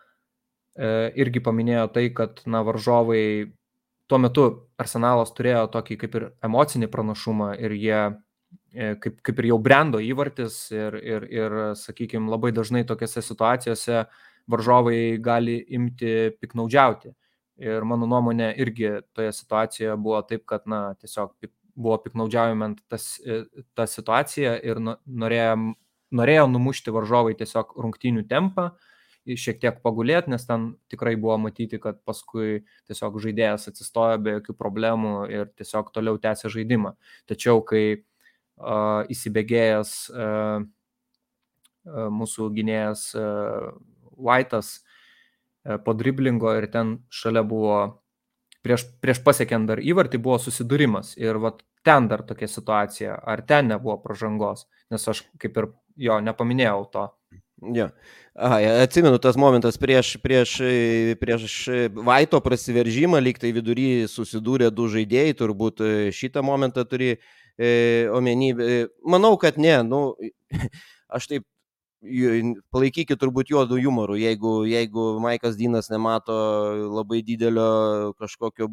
e, 0.77 1.11
irgi 1.23 1.43
paminėjo 1.45 1.89
tai, 1.95 2.09
kad, 2.17 2.43
na, 2.47 2.63
varžovai 2.67 3.53
tuo 4.11 4.19
metu 4.21 4.45
Arsenalas 4.83 5.33
turėjo 5.37 5.69
tokį 5.73 5.97
kaip 6.03 6.19
ir 6.19 6.29
emocinį 6.45 6.89
pranašumą 6.93 7.53
ir 7.63 7.73
jie 7.79 8.01
e, 8.03 8.93
kaip, 9.01 9.23
kaip 9.25 9.41
ir 9.41 9.51
jau 9.53 9.59
brendo 9.63 10.03
įvartis 10.03 10.59
ir, 10.75 10.99
ir, 11.01 11.27
ir 11.33 11.57
sakykime, 11.79 12.29
labai 12.33 12.53
dažnai 12.53 12.85
tokiose 12.89 13.23
situacijose 13.25 14.05
varžovai 14.53 15.17
gali 15.23 15.61
imti 15.71 16.33
piknaudžiauti. 16.43 17.15
Ir 17.63 17.85
mano 17.87 18.09
nuomonė 18.11 18.51
irgi 18.59 18.89
toje 19.15 19.33
situacijoje 19.37 19.95
buvo 20.03 20.21
taip, 20.27 20.45
kad, 20.51 20.65
na, 20.67 20.97
tiesiog 20.99 21.35
buvo 21.79 21.99
piknaudžiaujama 22.03 22.73
tas, 22.91 23.15
e, 23.25 23.45
ta 23.79 23.87
situacija 23.87 24.57
ir 24.67 24.81
norėjo, 24.83 25.75
norėjo 26.13 26.49
numušti 26.51 26.95
varžovai 26.95 27.37
tiesiog 27.39 27.77
rungtynių 27.85 28.27
tempą, 28.29 28.73
šiek 29.23 29.61
tiek 29.63 29.79
pagulėti, 29.85 30.33
nes 30.33 30.45
ten 30.49 30.73
tikrai 30.91 31.15
buvo 31.15 31.39
matyti, 31.45 31.79
kad 31.81 32.01
paskui 32.03 32.65
tiesiog 32.91 33.21
žaidėjas 33.23 33.69
atsistojo 33.71 34.19
be 34.19 34.37
jokių 34.39 34.57
problemų 34.59 35.15
ir 35.31 35.51
tiesiog 35.55 35.93
toliau 35.95 36.19
tęsė 36.19 36.51
žaidimą. 36.51 36.97
Tačiau, 37.31 37.63
kai 37.63 37.85
uh, 37.95 39.07
įsibėgėjęs 39.15 39.93
uh, 40.11 40.67
uh, 41.87 42.09
mūsų 42.19 42.51
gynėjas 42.59 43.13
uh, 43.15 43.71
White'as 44.19 44.81
E, 44.83 44.92
po 45.85 45.95
driblingo 45.95 46.55
ir 46.59 46.69
ten 46.73 46.97
šalia 47.13 47.45
buvo, 47.47 47.79
prieš, 48.67 48.87
prieš 49.03 49.23
pasiekiant 49.27 49.71
dar 49.71 49.83
įvartį 49.83 50.21
buvo 50.23 50.39
susidūrimas 50.43 51.15
ir 51.21 51.39
vat 51.43 51.63
ten 51.87 52.09
dar 52.11 52.23
tokia 52.27 52.49
situacija, 52.51 53.17
ar 53.23 53.43
ten 53.47 53.71
nebuvo 53.73 53.99
pažangos, 54.03 54.67
nes 54.91 55.09
aš 55.09 55.25
kaip 55.43 55.59
ir 55.59 55.71
jo 56.09 56.19
nepaminėjau 56.23 56.85
to. 56.93 57.09
Ja. 57.75 57.91
Aha, 58.35 58.59
atsimenu 58.83 59.19
tas 59.23 59.37
momentas 59.37 59.77
prieš, 59.79 60.17
prieš, 60.23 60.57
prieš 61.21 61.53
Vaito 61.93 62.41
prasiveržimą, 62.43 63.21
lyg 63.21 63.39
tai 63.39 63.53
vidury 63.53 64.09
susidūrė 64.09 64.71
du 64.73 64.89
žaidėjai, 64.91 65.37
turbūt 65.37 65.83
šitą 66.17 66.43
momentą 66.43 66.87
turi 66.89 67.13
e, 67.13 68.09
omeny. 68.11 68.55
Manau, 69.05 69.37
kad 69.39 69.61
ne, 69.61 69.77
nu, 69.85 70.01
aš 71.19 71.29
taip 71.29 71.47
palaikykit 72.75 73.21
turbūt 73.21 73.53
juodų 73.53 73.79
humorų, 73.85 74.19
jeigu, 74.19 74.55
jeigu 74.67 75.05
Maikas 75.23 75.57
Dinas 75.57 75.91
nemato 75.93 76.35
labai 76.91 77.23
didelio 77.23 78.15
kažkokio 78.19 78.69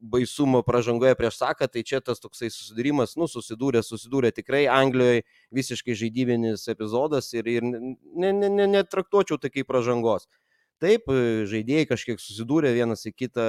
baisumo 0.00 0.62
pažangoje 0.62 1.14
prieš 1.18 1.38
Saką, 1.42 1.68
tai 1.68 1.82
čia 1.82 2.00
tas 2.00 2.22
toksai 2.22 2.48
susidūrimas, 2.54 3.16
nu, 3.18 3.26
susidūrė, 3.28 3.82
susidūrė 3.82 4.30
tikrai 4.32 4.66
Anglijoje 4.70 5.24
visiškai 5.54 5.96
žaidybinis 5.98 6.68
epizodas 6.70 7.32
ir, 7.34 7.48
ir 7.50 7.66
netraktuočiau 7.66 9.36
ne, 9.36 9.42
ne, 9.42 9.42
ne 9.42 9.42
tai 9.42 9.54
kaip 9.56 9.68
pažangos. 9.68 10.28
Taip, 10.78 11.10
žaidėjai 11.50 11.88
kažkiek 11.90 12.20
susidūrė 12.22 12.70
vienas 12.76 13.02
į 13.08 13.10
kitą, 13.18 13.46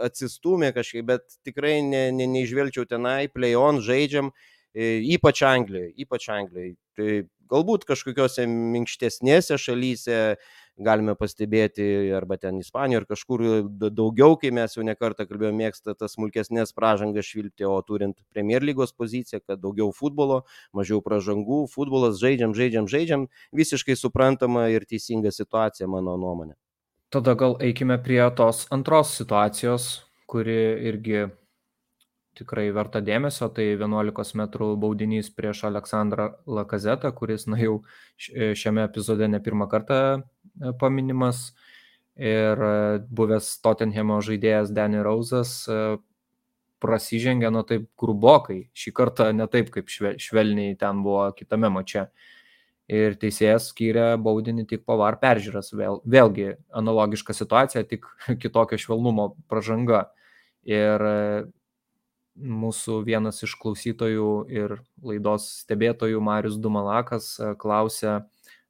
atsistumė 0.00 0.70
kažkiek, 0.72 1.04
bet 1.04 1.36
tikrai 1.44 1.82
ne, 1.84 2.06
ne, 2.16 2.24
neižvelgčiau 2.38 2.88
tenai, 2.88 3.28
play 3.28 3.52
on, 3.60 3.82
žaidžiam, 3.84 4.32
ypač 4.74 5.42
Anglijoje, 5.46 5.92
ypač 6.04 6.28
Anglijoje. 6.34 6.74
Tai 6.96 7.10
Galbūt 7.50 7.82
kažkokiose 7.88 8.44
minkštesnėse 8.46 9.56
šalyse 9.58 10.18
galime 10.80 11.16
pastebėti, 11.18 11.84
arba 12.14 12.38
ten 12.40 12.60
Ispanijoje, 12.62 13.00
ar 13.02 13.06
kažkur 13.10 13.42
daugiau, 13.90 14.36
kai 14.40 14.52
mes 14.54 14.76
jau 14.76 14.84
nekartą 14.86 15.26
kalbėjome, 15.26 15.58
mėgsta 15.58 15.96
tas 15.98 16.14
smulkesnės 16.14 16.72
pražangas 16.76 17.26
švilpti, 17.26 17.66
o 17.66 17.74
turint 17.84 18.16
Premier 18.32 18.64
lygos 18.64 18.94
poziciją, 18.96 19.42
kad 19.42 19.60
daugiau 19.60 19.90
futbolo, 19.96 20.44
mažiau 20.76 21.02
pražangų, 21.04 21.64
futbolas 21.74 22.22
žaidžiam, 22.22 22.54
žaidžiam, 22.56 22.86
žaidžiam, 22.88 23.26
visiškai 23.56 23.98
suprantama 23.98 24.68
ir 24.70 24.86
teisinga 24.88 25.34
situacija, 25.34 25.90
mano 25.90 26.14
nuomonė. 26.22 26.54
Tada 27.10 27.34
gal 27.34 27.58
eikime 27.58 27.98
prie 27.98 28.22
tos 28.38 28.68
antros 28.70 29.10
situacijos, 29.18 29.90
kuri 30.30 30.60
irgi 30.86 31.26
tikrai 32.40 32.68
verta 32.74 33.02
dėmesio, 33.04 33.50
tai 33.54 33.70
11 33.76 34.34
m 34.36 34.46
baudinys 34.80 35.30
prieš 35.36 35.64
Aleksandrą 35.68 36.30
Lakazetą, 36.48 37.12
kuris, 37.16 37.46
na 37.46 37.60
jau 37.60 37.80
šiame 38.18 38.84
epizode 38.88 39.28
ne 39.28 39.40
pirmą 39.40 39.68
kartą 39.70 40.00
e, 40.16 40.72
paminimas. 40.80 41.50
Ir 42.20 42.60
e, 42.60 43.00
buvęs 43.16 43.52
Tottenhamo 43.64 44.18
žaidėjas 44.24 44.72
Danny 44.76 45.00
Rausas 45.04 45.52
e, 45.68 45.78
prasižengė, 46.80 47.48
nu 47.52 47.62
taip 47.68 47.86
grubokai, 48.00 48.64
šį 48.76 48.92
kartą 48.96 49.30
ne 49.36 49.46
taip 49.52 49.70
kaip 49.72 49.88
švelniai 49.92 50.76
ten 50.80 51.04
buvo 51.04 51.30
kitame 51.36 51.70
mače. 51.72 52.08
Ir 52.90 53.14
teisėjas 53.22 53.68
skyrė 53.70 54.16
baudinį 54.18 54.64
tik 54.66 54.82
po 54.82 54.96
var 54.98 55.20
peržiūras. 55.20 55.70
Vėl, 55.78 56.00
vėlgi 56.02 56.56
analogiška 56.74 57.36
situacija, 57.36 57.84
tik 57.86 58.08
kitokio 58.42 58.80
švelnumo 58.82 59.30
pažanga. 59.48 60.08
Ir 60.66 61.04
mūsų 62.36 63.00
vienas 63.06 63.42
iš 63.44 63.56
klausytojų 63.60 64.30
ir 64.52 64.78
laidos 65.02 65.48
stebėtojų 65.64 66.20
Marius 66.22 66.58
Dumalakas 66.62 67.34
e, 67.38 67.54
klausė, 67.60 68.20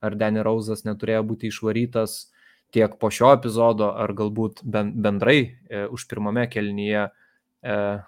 ar 0.00 0.16
Danny 0.16 0.42
Rausas 0.44 0.86
neturėjo 0.88 1.24
būti 1.28 1.50
išvarytas 1.52 2.30
tiek 2.70 2.98
po 2.98 3.10
šio 3.10 3.32
epizodo, 3.34 3.90
ar 3.98 4.12
galbūt 4.16 4.62
bendrai 4.64 5.40
e, 5.42 5.86
už 5.90 6.06
pirmame 6.10 6.46
kelnyje 6.50 7.08
e, 7.08 7.10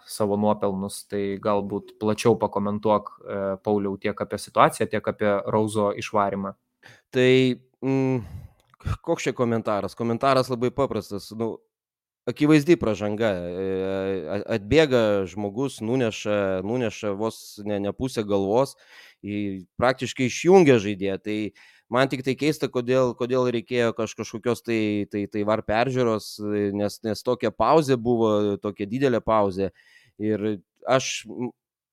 savo 0.07 0.39
nuopelnus. 0.41 1.03
Tai 1.11 1.23
galbūt 1.43 1.97
plačiau 2.03 2.37
pakomentuok, 2.41 3.11
e, 3.11 3.41
Pauliau, 3.65 3.99
tiek 4.01 4.19
apie 4.25 4.39
situaciją, 4.39 4.89
tiek 4.93 5.13
apie 5.15 5.35
Rauzo 5.51 5.91
išvarimą. 5.99 6.55
Tai 7.13 7.33
mm, 7.83 8.23
koks 9.05 9.29
čia 9.29 9.37
komentaras? 9.37 9.99
Komentaras 9.99 10.51
labai 10.53 10.73
paprastas. 10.75 11.31
Nu, 11.37 11.57
akivaizdi 12.29 12.77
pažanga. 12.81 13.31
E, 13.33 14.41
atbėga 14.57 15.03
žmogus, 15.31 15.81
nuneša, 15.85 16.63
nuneša 16.67 17.15
vos 17.19 17.61
ne, 17.67 17.81
ne 17.83 17.93
pusę 17.97 18.25
galvos, 18.27 18.77
praktiškai 19.81 20.29
išjungia 20.31 20.79
žaidėją. 20.83 21.19
Tai 21.23 21.39
man 21.93 22.11
tik 22.13 22.25
tai 22.27 22.37
keista, 22.39 22.71
kodėl, 22.73 23.15
kodėl 23.19 23.51
reikėjo 23.55 23.93
kaž, 23.99 24.17
kažkokios 24.19 24.65
tai, 24.67 24.81
tai, 25.13 25.27
tai 25.31 25.47
var 25.49 25.65
peržiūros, 25.67 26.35
nes, 26.79 27.01
nes 27.07 27.27
tokia 27.27 27.53
pauzė 27.55 27.99
buvo, 28.01 28.59
tokia 28.63 28.89
didelė 28.91 29.23
pauzė. 29.25 29.73
Ir 30.23 30.63
aš 30.89 31.25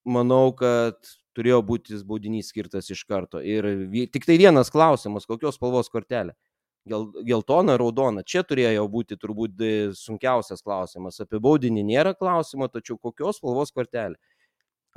manau, 0.06 0.50
kad 0.56 0.98
turėjo 1.36 1.60
būti 1.66 1.98
baudinys 2.06 2.50
skirtas 2.50 2.90
iš 2.90 3.04
karto. 3.08 3.42
Ir 3.42 3.66
tik 4.12 4.26
tai 4.26 4.38
vienas 4.40 4.72
klausimas, 4.72 5.28
kokios 5.30 5.58
spalvos 5.58 5.90
kortelė 5.92 6.34
gel, 6.88 7.06
geltona, 7.26 7.76
raudona. 7.80 8.24
Čia 8.26 8.42
turėjo 8.46 8.86
būti 8.90 9.18
turbūt 9.20 9.62
e, 9.62 9.70
sunkiausias 9.96 10.62
klausimas. 10.64 11.20
Apie 11.22 11.40
baudinį 11.42 11.84
nėra 11.92 12.14
klausimo, 12.16 12.68
tačiau 12.68 12.98
kokios 12.98 13.40
spalvos 13.40 13.72
kortelė. 13.74 14.18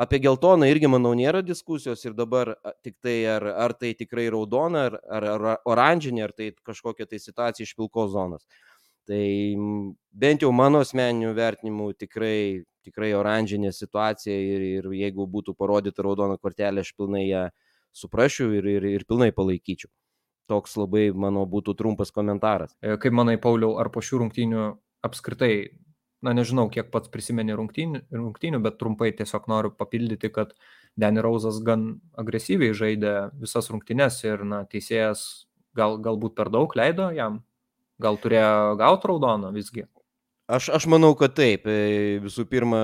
Apie 0.02 0.18
geltoną 0.18 0.66
irgi, 0.72 0.90
manau, 0.90 1.12
nėra 1.14 1.44
diskusijos 1.46 2.02
ir 2.08 2.16
dabar 2.18 2.56
tik 2.82 2.96
tai, 3.04 3.20
ar, 3.30 3.46
ar 3.46 3.76
tai 3.78 3.92
tikrai 3.94 4.26
raudona, 4.34 4.88
ar, 4.90 4.96
ar, 5.06 5.28
ar 5.34 5.60
oranžinė, 5.70 6.24
ar 6.26 6.34
tai 6.34 6.50
kažkokia 6.66 7.06
tai 7.06 7.20
situacija 7.22 7.68
iš 7.68 7.76
pilkos 7.78 8.10
zonos. 8.16 8.48
Tai 9.06 9.26
bent 10.10 10.42
jau 10.42 10.50
mano 10.56 10.82
asmeniniu 10.82 11.36
vertinimu 11.38 11.92
tikrai, 12.00 12.64
tikrai 12.88 13.12
oranžinė 13.14 13.70
situacija 13.76 14.34
ir, 14.34 14.66
ir 14.80 14.90
jeigu 14.98 15.28
būtų 15.30 15.54
parodyta 15.60 16.08
raudona 16.08 16.40
kortelė, 16.42 16.82
aš 16.82 16.94
pilnai 16.98 17.28
ją 17.28 17.44
suprasčiau 17.94 18.50
ir, 18.58 18.66
ir, 18.80 18.90
ir 18.98 19.06
pilnai 19.06 19.30
palaikyčiau. 19.36 19.92
Toks 20.52 20.76
labai, 20.76 21.08
manau, 21.16 21.46
būtų 21.48 21.76
trumpas 21.80 22.12
komentaras. 22.12 22.74
E, 22.84 22.98
kaip 23.00 23.16
manai, 23.16 23.38
Pauliau, 23.40 23.78
ar 23.80 23.88
po 23.94 24.02
šių 24.04 24.26
rungtynių 24.26 24.66
apskritai, 25.08 25.54
na 26.24 26.34
nežinau, 26.36 26.68
kiek 26.72 26.90
pats 26.92 27.12
prisimeni 27.12 27.56
rungtynių, 27.56 28.04
rungtynių 28.12 28.60
bet 28.64 28.76
trumpai 28.82 29.14
tiesiog 29.16 29.48
noriu 29.52 29.72
papildyti, 29.76 30.32
kad 30.36 30.52
Danny 31.00 31.24
Rausas 31.24 31.62
gan 31.64 32.02
agresyviai 32.20 32.76
žaidė 32.76 33.14
visas 33.40 33.72
rungtynes 33.72 34.20
ir, 34.28 34.44
na, 34.48 34.64
teisėjas 34.68 35.48
gal, 35.80 35.96
galbūt 36.04 36.36
per 36.36 36.52
daug 36.52 36.76
leido 36.76 37.08
jam, 37.16 37.40
gal 38.04 38.20
turėjo 38.20 38.76
gauti 38.84 39.12
raudoną 39.14 39.54
visgi. 39.56 39.88
Aš, 40.52 40.74
aš 40.76 40.90
manau, 40.92 41.14
kad 41.16 41.38
taip. 41.40 41.72
E, 41.72 42.20
visų 42.20 42.44
pirma, 42.52 42.84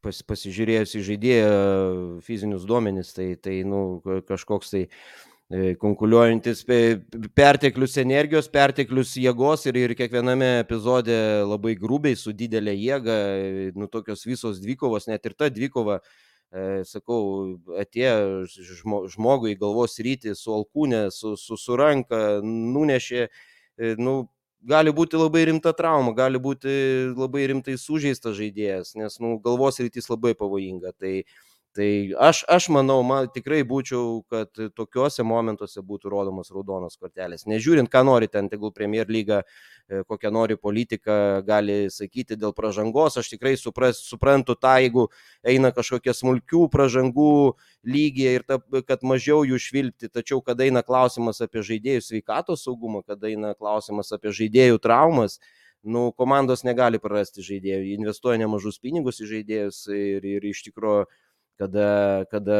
pas, 0.00 0.24
pasižiūrėjus 0.32 0.96
į 0.96 1.04
žaidėją 1.12 1.54
fizinius 2.24 2.64
duomenis, 2.64 3.12
tai, 3.12 3.34
tai 3.36 3.60
nu, 3.68 4.00
kažkoks 4.24 4.72
tai 4.72 4.84
E, 4.86 5.33
konkuliuojantis 5.52 6.64
perteklius 7.36 7.98
energijos, 8.00 8.48
perteklius 8.48 9.12
jėgos 9.20 9.66
ir, 9.68 9.76
ir 9.76 9.94
kiekviename 9.94 10.60
epizode 10.62 11.16
labai 11.44 11.74
grubiai, 11.76 12.16
su 12.16 12.32
didelė 12.32 12.72
jėga, 12.72 13.16
e, 13.36 13.72
nu 13.76 13.88
tokios 13.92 14.24
visos 14.24 14.60
dvikovos, 14.62 15.06
net 15.06 15.26
ir 15.26 15.34
ta 15.36 15.50
dvikova, 15.52 16.00
e, 16.48 16.82
sakau, 16.88 17.58
atėjo 17.76 18.46
žmogui 19.12 19.52
į 19.52 19.60
galvos 19.60 19.98
rytį 20.00 20.34
su 20.38 20.54
alkūnė, 20.56 21.10
su, 21.12 21.36
su, 21.36 21.60
su 21.60 21.76
ranka, 21.76 22.40
nunešė, 22.42 23.28
e, 23.28 23.94
nu, 24.00 24.22
gali 24.64 24.96
būti 24.96 25.20
labai 25.20 25.44
rimta 25.50 25.74
trauma, 25.76 26.14
gali 26.16 26.40
būti 26.40 26.72
labai 27.12 27.44
rimtai 27.52 27.76
sužeistas 27.76 28.38
žaidėjas, 28.40 28.94
nes 28.96 29.20
nu, 29.20 29.36
galvos 29.44 29.76
rytis 29.82 30.08
labai 30.08 30.32
pavojinga. 30.38 30.96
Tai, 30.96 31.18
Tai 31.74 32.14
aš, 32.22 32.44
aš 32.46 32.68
manau, 32.70 33.00
man 33.02 33.26
tikrai 33.34 33.64
būčiau, 33.66 34.20
kad 34.30 34.60
tokiuose 34.78 35.24
momentuose 35.26 35.82
būtų 35.82 36.12
rodomas 36.12 36.52
raudonos 36.54 36.94
kortelės. 36.94 37.48
Nežiūrint, 37.50 37.90
ką 37.90 38.04
nori 38.06 38.28
ten, 38.30 38.46
tegul 38.52 38.70
Premier 38.70 39.10
lyga, 39.10 39.40
e, 39.90 40.04
kokią 40.06 40.30
nori 40.30 40.54
politiką 40.54 41.16
gali 41.48 41.88
sakyti 41.90 42.38
dėl 42.38 42.54
pažangos, 42.54 43.18
aš 43.18 43.32
tikrai 43.32 43.56
supras, 43.58 44.04
suprantu 44.06 44.54
tą, 44.54 44.76
jeigu 44.84 45.08
eina 45.42 45.72
kažkokie 45.74 46.14
smulkių 46.14 46.68
pažangų 46.70 47.34
lygiai 47.90 48.38
ir 48.38 48.46
ta, 48.46 48.60
kad 48.86 49.02
mažiau 49.02 49.42
jų 49.42 49.58
švilpti, 49.66 50.12
tačiau 50.14 50.38
kada 50.46 50.68
eina 50.68 50.84
klausimas 50.86 51.42
apie 51.42 51.66
žaidėjų 51.66 52.06
sveikatos 52.06 52.62
saugumą, 52.68 53.02
kada 53.02 53.32
eina 53.34 53.50
klausimas 53.58 54.14
apie 54.14 54.30
žaidėjų 54.30 54.78
traumas, 54.78 55.40
nu, 55.82 56.06
komandos 56.14 56.62
negali 56.62 57.02
prarasti 57.02 57.42
žaidėjų, 57.42 57.98
investuoja 57.98 58.38
nemažus 58.46 58.78
pinigus 58.78 59.18
į 59.20 59.32
žaidėjus 59.34 59.84
ir, 59.90 60.32
ir 60.38 60.50
iš 60.54 60.68
tikrųjų 60.70 61.04
kada, 61.60 62.24
kada 62.32 62.58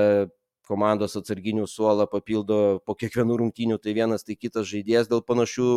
komandos 0.69 1.17
atsarginių 1.19 1.67
suolą 1.69 2.07
papildo 2.11 2.81
po 2.87 2.97
kiekvienų 2.99 3.37
rungtynių, 3.43 3.79
tai 3.83 3.95
vienas, 3.97 4.25
tai 4.25 4.37
kitas 4.39 4.69
žaidėjas 4.71 5.11
dėl 5.11 5.25
panašių 5.27 5.69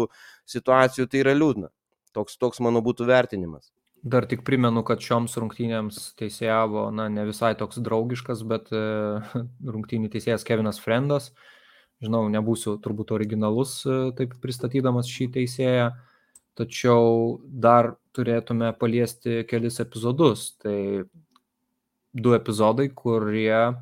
situacijų, 0.47 1.07
tai 1.11 1.23
yra 1.25 1.35
liūdna. 1.35 1.71
Toks, 2.15 2.39
toks 2.39 2.63
mano 2.63 2.81
būtų 2.85 3.07
vertinimas. 3.09 3.69
Dar 4.07 4.27
tik 4.29 4.43
primenu, 4.47 4.83
kad 4.87 5.01
šioms 5.03 5.35
rungtynėms 5.41 5.99
teisėjavo, 6.19 6.87
na, 6.95 7.07
ne 7.11 7.25
visai 7.27 7.53
toks 7.59 7.81
draugiškas, 7.83 8.43
bet 8.47 8.69
e, 8.71 8.81
rungtynių 9.73 10.11
teisėjas 10.13 10.45
Kevinas 10.47 10.79
Frendas. 10.81 11.31
Žinau, 12.03 12.27
nebūsiu 12.29 12.77
turbūt 12.83 13.11
originalus 13.15 13.79
e, 13.89 13.97
taip 14.17 14.37
pristatydamas 14.43 15.09
šį 15.09 15.31
teisėją, 15.39 15.89
tačiau 16.57 17.41
dar 17.43 17.95
turėtume 18.15 18.69
paliesti 18.77 19.41
kelis 19.49 19.81
epizodus. 19.83 20.51
Tai 20.61 20.77
du 22.17 22.33
epizodai, 22.37 22.89
kurie, 22.93 23.73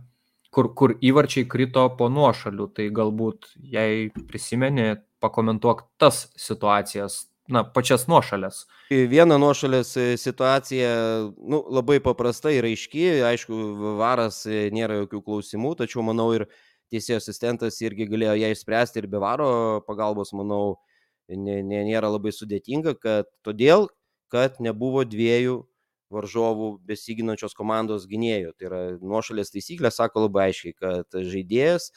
kur, 0.54 0.72
kur 0.78 0.96
įvarčiai 1.04 1.48
krito 1.50 1.86
po 2.00 2.10
nuošalių. 2.12 2.68
Tai 2.76 2.90
galbūt, 3.00 3.50
jei 3.76 4.10
prisimeni, 4.30 4.96
pakomentuok 5.24 5.86
tas 6.02 6.26
situacijas, 6.40 7.26
na, 7.52 7.64
pačias 7.64 8.08
nuošalės. 8.12 8.66
Viena 8.92 9.40
nuošalės 9.42 9.96
situacija 10.22 10.94
nu, 11.34 11.62
labai 11.74 12.00
paprasta 12.04 12.54
ir 12.54 12.68
aiški, 12.68 13.08
aišku, 13.32 13.60
varas 14.02 14.44
nėra 14.46 15.02
jokių 15.04 15.22
klausimų, 15.26 15.76
tačiau 15.82 16.06
manau 16.06 16.32
ir 16.38 16.48
teisėjo 16.94 17.20
asistentas 17.22 17.80
irgi 17.82 18.08
galėjo 18.10 18.36
ją 18.44 18.52
išspręsti 18.54 19.02
ir 19.02 19.10
be 19.10 19.22
varo 19.22 19.48
pagalbos, 19.88 20.34
manau, 20.38 20.78
nėra 21.30 22.12
labai 22.12 22.34
sudėtinga, 22.36 22.94
kad 23.02 23.30
todėl, 23.46 23.90
kad 24.30 24.60
nebuvo 24.62 25.06
dviejų 25.08 25.64
varžovų 26.14 26.70
besiginančios 26.88 27.56
komandos 27.58 28.06
gynėjų. 28.10 28.54
Tai 28.58 28.68
yra 28.70 28.82
nuošalės 29.02 29.54
taisyklė, 29.54 29.92
sako 29.94 30.26
labai 30.28 30.50
aiškiai, 30.50 30.76
kad 30.78 31.18
žaidėjas, 31.32 31.90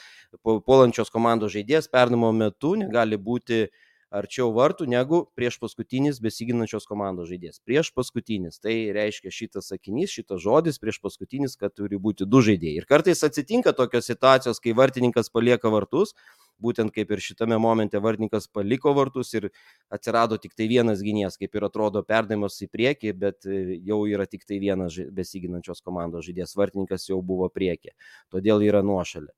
puolančios 0.44 1.12
komandos 1.14 1.53
žaidėjas 1.57 1.90
pernamo 1.92 2.33
metu 2.37 2.75
negali 2.81 3.21
būti 3.21 3.66
arčiau 4.11 4.49
vartų 4.57 4.87
negu 4.88 5.23
prieš 5.37 5.59
paskutinis 5.61 6.21
besiginančios 6.25 6.88
komandos 6.88 7.29
žaidėjas. 7.31 7.61
Prieš 7.66 7.90
paskutinis. 7.97 8.59
Tai 8.62 8.75
reiškia 8.97 9.33
šitas 9.35 9.71
sakinys, 9.73 10.14
šitas 10.14 10.42
žodis 10.44 10.81
prieš 10.81 11.01
paskutinis, 11.05 11.57
kad 11.61 11.75
turi 11.77 12.01
būti 12.01 12.27
du 12.29 12.42
žaidėjai. 12.44 12.83
Ir 12.83 12.88
kartais 12.88 13.25
atsitinka 13.27 13.75
tokios 13.77 14.09
situacijos, 14.09 14.61
kai 14.64 14.77
vartininkas 14.77 15.29
palieka 15.33 15.73
vartus, 15.73 16.14
būtent 16.62 16.92
kaip 16.94 17.11
ir 17.14 17.23
šitame 17.23 17.59
momente 17.62 18.01
vartininkas 18.03 18.49
paliko 18.51 18.94
vartus 18.97 19.33
ir 19.38 19.51
atsirado 19.94 20.38
tik 20.42 20.57
tai 20.59 20.68
vienas 20.71 21.03
gynėjas, 21.05 21.38
kaip 21.40 21.55
ir 21.55 21.68
atrodo 21.68 22.03
perdavimas 22.07 22.59
į 22.64 22.71
priekį, 22.73 23.12
bet 23.14 23.47
e, 23.47 23.79
jau 23.87 24.01
yra 24.11 24.27
tik 24.27 24.47
tai 24.49 24.59
vienas 24.62 24.99
besiginančios 25.14 25.85
komandos 25.85 26.27
žaidėjas, 26.27 26.57
vartininkas 26.59 27.07
jau 27.11 27.21
buvo 27.23 27.51
priekį, 27.53 27.94
todėl 28.35 28.64
yra 28.66 28.83
nuošalė. 28.83 29.31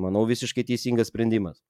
Manau, 0.00 0.24
visiškai 0.24 0.64
teisingas 0.64 1.12
sprendimas. 1.12 1.60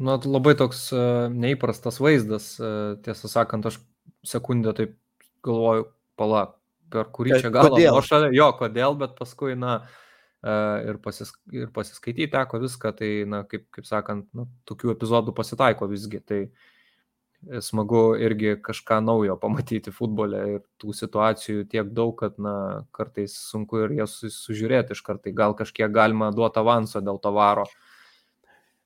Nu, 0.00 0.16
labai 0.24 0.54
toks 0.56 0.86
uh, 0.96 1.28
neįprastas 1.28 2.00
vaizdas, 2.00 2.54
uh, 2.56 2.96
tiesą 3.04 3.28
sakant, 3.28 3.66
aš 3.68 3.76
sekundę 4.24 4.72
taip 4.76 4.94
galvoju, 5.44 5.90
pala, 6.16 6.46
per 6.92 7.10
kurį 7.12 7.36
čia 7.42 7.50
galą. 7.52 7.76
O 7.92 8.00
šalia 8.04 8.30
jo, 8.32 8.48
kodėl, 8.56 8.96
bet 9.00 9.12
paskui, 9.18 9.52
na, 9.60 9.82
ir, 10.40 10.96
pasis, 11.04 11.34
ir 11.52 11.68
pasiskaityti 11.74 12.30
teko 12.32 12.60
viską, 12.62 12.92
tai, 12.96 13.10
na, 13.28 13.42
kaip, 13.48 13.66
kaip 13.76 13.88
sakant, 13.88 14.28
na, 14.36 14.46
tokių 14.68 14.94
epizodų 14.94 15.34
pasitaiko 15.36 15.88
visgi. 15.90 16.20
Tai 16.24 16.40
smagu 17.64 18.02
irgi 18.20 18.56
kažką 18.60 18.98
naujo 19.04 19.36
pamatyti 19.40 19.92
futbole 19.96 20.40
ir 20.56 20.64
tų 20.80 20.96
situacijų 20.96 21.68
tiek 21.72 21.92
daug, 21.96 22.16
kad, 22.20 22.40
na, 22.40 22.56
kartais 22.96 23.36
sunku 23.52 23.84
ir 23.84 23.96
jas 24.02 24.18
sužiūrėti 24.24 24.96
iš 24.96 25.04
kartai. 25.04 25.36
Gal 25.36 25.56
kažkiek 25.56 25.92
galima 25.92 26.32
duoti 26.36 26.60
avanso 26.60 27.04
dėl 27.04 27.20
to 27.20 27.32
varo. 27.36 27.68
Uh, 27.68 27.89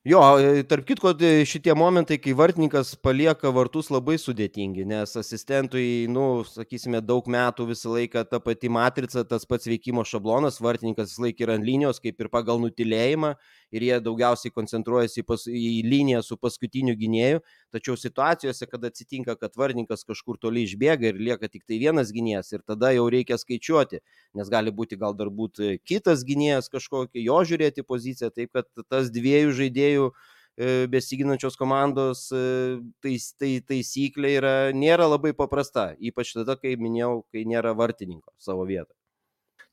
Jo, 0.05 0.19
e, 0.37 0.61
tarp 0.69 0.85
kitko, 0.85 1.14
e, 1.17 1.47
šitie 1.49 1.73
momentai, 1.81 2.19
kai 2.21 2.35
vartininkas 2.37 2.90
palieka 3.01 3.49
vartus 3.57 3.87
labai 3.88 4.19
sudėtingi, 4.21 4.83
nes 4.85 5.14
asistentui, 5.17 6.05
nu, 6.12 6.43
sakysime, 6.45 7.01
daug 7.01 7.25
metų 7.33 7.64
visą 7.71 7.95
laiką 7.95 8.27
ta 8.29 8.37
pati 8.37 8.69
matrica, 8.69 9.23
tas 9.25 9.49
pats 9.49 9.64
veikimo 9.64 10.05
šablonas, 10.05 10.61
vartininkas 10.61 11.14
visą 11.14 11.25
laiką 11.25 11.47
yra 11.47 11.57
ant 11.57 11.64
linijos, 11.64 12.03
kaip 12.05 12.21
ir 12.21 12.29
pagal 12.29 12.61
nutilėjimą, 12.67 13.33
ir 13.75 13.87
jie 13.89 13.99
daugiausiai 14.05 14.55
koncentruojasi 14.55 15.23
į, 15.23 15.27
pas, 15.29 15.47
į 15.51 15.83
liniją 15.89 16.23
su 16.25 16.39
paskutiniu 16.41 16.95
gynėju, 17.01 17.43
tačiau 17.75 17.99
situacijose, 17.99 18.71
kada 18.71 18.93
atsitinka, 18.93 19.37
kad 19.41 19.59
vartininkas 19.59 20.07
kažkur 20.07 20.39
toli 20.41 20.65
išbėga 20.69 21.11
ir 21.11 21.21
lieka 21.21 21.51
tik 21.51 21.67
tai 21.67 21.81
vienas 21.83 22.15
gynėjas, 22.15 22.53
ir 22.55 22.65
tada 22.67 22.95
jau 22.95 23.09
reikia 23.13 23.39
skaičiuoti, 23.41 24.01
nes 24.39 24.53
gali 24.53 24.73
būti 24.73 24.99
gal 25.01 25.17
dar 25.19 25.33
būti 25.35 25.77
kitas 25.85 26.23
gynėjas 26.25 26.71
kažkokį, 26.73 27.27
jo 27.27 27.43
žiūrėti 27.51 27.87
poziciją, 27.87 28.31
taip 28.35 28.55
kad 28.55 28.71
tas 28.89 29.11
dviejų 29.13 29.53
žaidėjų 29.59 29.75
žaidėjų 29.75 30.11
e, 30.57 30.87
besiginančios 30.89 31.57
komandos 31.57 32.31
e, 32.33 32.81
tais, 33.03 33.33
tai, 33.39 33.61
taisyklė 33.61 34.37
yra, 34.39 34.55
nėra 34.73 35.09
labai 35.09 35.35
paprasta, 35.35 35.95
ypač 35.99 36.35
tada, 36.35 36.57
kai 36.57 36.77
minėjau, 36.77 37.25
kai 37.33 37.45
nėra 37.45 37.75
vartininko 37.75 38.33
savo 38.39 38.65
vietoje. 38.65 39.04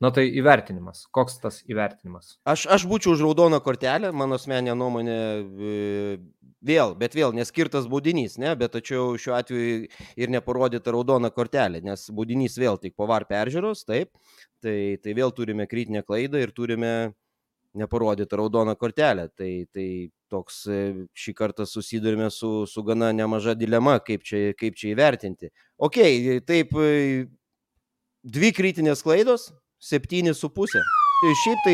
Na 0.02 0.10
tai 0.10 0.26
įvertinimas. 0.34 1.06
Koks 1.14 1.38
tas 1.44 1.60
įvertinimas? 1.70 2.36
Aš, 2.50 2.66
aš 2.74 2.88
būčiau 2.90 3.14
už 3.14 3.22
raudoną 3.22 3.60
kortelę, 3.62 4.10
mano 4.18 4.40
asmeninė 4.40 4.74
nuomonė 4.74 5.18
e, 5.18 5.74
vėl, 6.66 6.96
bet 6.98 7.14
vėl 7.18 7.36
neskirtas 7.38 7.86
baudinys, 7.90 8.40
ne, 8.42 8.56
bet 8.58 8.74
tačiau 8.74 9.14
šiuo 9.22 9.36
atveju 9.38 9.76
ir 10.18 10.34
neparodyta 10.34 10.96
raudona 10.96 11.30
kortelė, 11.34 11.84
nes 11.86 12.08
baudinys 12.18 12.58
vėl 12.58 12.82
tik 12.82 12.98
po 12.98 13.06
var 13.12 13.28
peržiūros, 13.30 13.86
taip, 13.86 14.10
tai, 14.66 14.98
tai 15.04 15.14
vėl 15.18 15.36
turime 15.38 15.70
kritinę 15.70 16.02
klaidą 16.08 16.42
ir 16.42 16.56
turime 16.58 16.94
neparodyta 17.78 18.40
raudona 18.42 18.76
kortelė. 18.76 19.28
Tai, 19.38 19.52
tai 19.70 19.88
toks 20.32 20.64
e, 20.66 20.82
šį 21.14 21.36
kartą 21.38 21.68
susidurime 21.70 22.30
su, 22.34 22.66
su 22.68 22.84
gana 22.88 23.12
nemaža 23.16 23.56
dilema, 23.60 24.00
kaip 24.04 24.26
čia, 24.28 24.50
kaip 24.58 24.78
čia 24.80 24.96
įvertinti. 24.96 25.52
Ok, 25.82 26.02
taip, 26.48 26.74
e, 26.74 27.28
dvi 28.24 28.52
kritinės 28.56 29.04
klaidos, 29.06 29.50
septyni 29.82 30.36
su 30.38 30.50
pusė. 30.54 30.84
Šiaip 31.22 31.60
tai, 31.62 31.74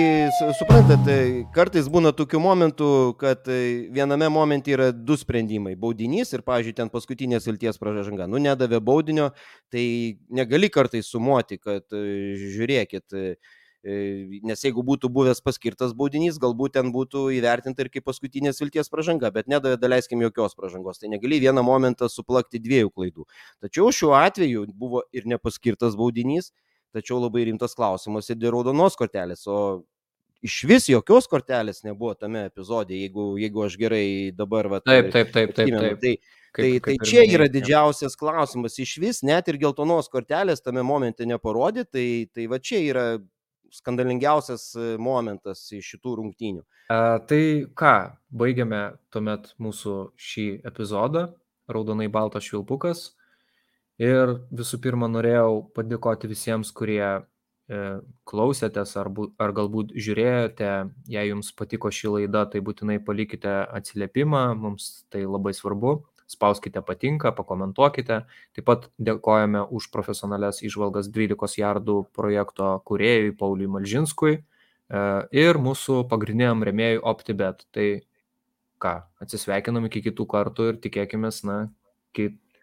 suprantat, 0.60 1.06
e, 1.08 1.20
kartais 1.56 1.86
būna 1.88 2.12
tokių 2.12 2.40
momentų, 2.44 2.88
kad 3.20 3.48
viename 3.96 4.28
momente 4.28 4.74
yra 4.76 4.90
du 4.92 5.16
sprendimai- 5.16 5.76
baudinys 5.84 6.34
ir, 6.34 6.42
pažiūrėjau, 6.44 6.76
ten 6.82 6.90
paskutinės 6.90 7.48
vilties 7.48 7.80
pražanga. 7.80 8.28
Nu, 8.28 8.38
nedavė 8.44 8.82
baudinio, 8.84 9.32
tai 9.72 10.18
negali 10.30 10.70
kartais 10.70 11.08
sumuoti, 11.08 11.62
kad 11.62 11.88
žiūrėkit, 11.88 13.38
E, 13.88 14.40
nes 14.44 14.60
jeigu 14.66 14.82
būtų 14.84 15.08
buvęs 15.14 15.40
paskirtas 15.46 15.94
baudinys, 15.96 16.40
galbūt 16.42 16.74
ten 16.76 16.90
būtų 16.92 17.28
įvertinta 17.38 17.86
ir 17.86 17.90
kaip 17.94 18.04
paskutinės 18.10 18.60
vilties 18.60 18.90
pažanga, 18.92 19.30
bet 19.32 19.48
nedavė, 19.48 19.78
daleiskim, 19.80 20.24
jokios 20.26 20.58
pažangos. 20.60 21.00
Tai 21.00 21.12
negali 21.14 21.40
vieną 21.44 21.64
momentą 21.64 22.10
suplakti 22.12 22.60
dviejų 22.64 22.92
klaidų. 22.92 23.28
Tačiau 23.64 23.94
šiuo 23.96 24.12
atveju 24.18 24.66
buvo 24.76 25.06
ir 25.16 25.30
nepaskirtas 25.30 25.96
baudinys, 26.00 26.52
tačiau 26.98 27.22
labai 27.22 27.46
rimtas 27.48 27.78
klausimas 27.78 28.28
ir 28.30 28.42
dėl 28.42 28.56
raudonos 28.58 28.98
kortelės, 29.00 29.46
o 29.48 29.86
iš 30.46 30.58
vis 30.70 30.90
jokios 30.92 31.30
kortelės 31.30 31.84
nebuvo 31.86 32.14
tame 32.18 32.48
epizode, 32.50 32.98
jeigu, 32.98 33.36
jeigu 33.42 33.64
aš 33.66 33.78
gerai 33.80 34.08
dabar... 34.36 34.70
Va, 34.76 34.82
taip, 34.86 35.10
taip, 35.14 35.32
taip, 35.34 35.56
taip. 35.58 35.78
taip. 35.78 36.04
Tai, 36.04 36.18
Kaip, 36.58 36.64
tai, 36.64 36.80
kaip 36.82 37.02
tai 37.04 37.06
čia 37.06 37.24
yra 37.30 37.46
didžiausias 37.54 38.16
klausimas. 38.18 38.80
Iš 38.82 38.96
vis 39.04 39.20
net 39.22 39.50
ir 39.52 39.60
geltonos 39.62 40.08
kortelės 40.10 40.64
tame 40.66 40.82
momente 40.82 41.28
neparodė, 41.28 41.84
tai, 41.86 42.06
tai 42.34 42.48
va 42.50 42.58
čia 42.58 42.80
yra 42.82 43.04
skandalingiausias 43.76 44.72
e, 44.74 44.88
momentas 45.02 45.66
iš 45.76 45.92
šitų 45.94 46.16
rungtynių. 46.22 46.64
A, 46.90 47.20
tai 47.30 47.68
ką, 47.78 47.94
baigiame 48.42 48.82
tuomet 49.14 49.52
mūsų 49.62 49.98
šį 50.18 50.48
epizodą, 50.66 51.28
raudonai 51.70 52.08
baltas 52.10 52.48
švilpukas. 52.48 53.12
Ir 53.98 54.36
visų 54.54 54.78
pirma, 54.82 55.10
norėjau 55.10 55.64
padėkoti 55.74 56.30
visiems, 56.30 56.70
kurie 56.76 57.02
e, 57.02 57.22
klausėtės 58.30 58.94
ar, 59.02 59.10
bu, 59.10 59.32
ar 59.42 59.54
galbūt 59.58 59.96
žiūrėjote. 59.98 60.74
Jei 61.10 61.32
jums 61.32 61.50
patiko 61.58 61.90
ši 61.90 62.14
laida, 62.14 62.46
tai 62.46 62.62
būtinai 62.62 63.00
palikite 63.04 63.56
atsiliepimą, 63.80 64.52
mums 64.60 65.08
tai 65.10 65.26
labai 65.26 65.56
svarbu 65.58 65.98
spauskite 66.28 66.82
patinka, 66.84 67.32
pakomentuokite. 67.32 68.20
Taip 68.56 68.68
pat 68.68 68.90
dėkojame 69.00 69.64
už 69.74 69.90
profesionalias 69.94 70.60
išvalgas 70.66 71.10
12 71.14 71.62
jardų 71.62 72.02
projekto 72.16 72.76
kuriejui 72.88 73.34
Pauliui 73.40 73.72
Malžinskui 73.72 74.34
e, 74.36 74.42
ir 75.32 75.62
mūsų 75.64 76.04
pagrindiniam 76.12 76.66
remėjui 76.68 77.02
OptiBet. 77.14 77.64
Tai 77.74 77.88
ką, 78.84 78.94
atsisveikinam 79.24 79.88
iki 79.90 80.04
kitų 80.10 80.28
kartų 80.30 80.72
ir 80.74 80.82
tikėkime, 80.84 81.32
na, 81.48 81.58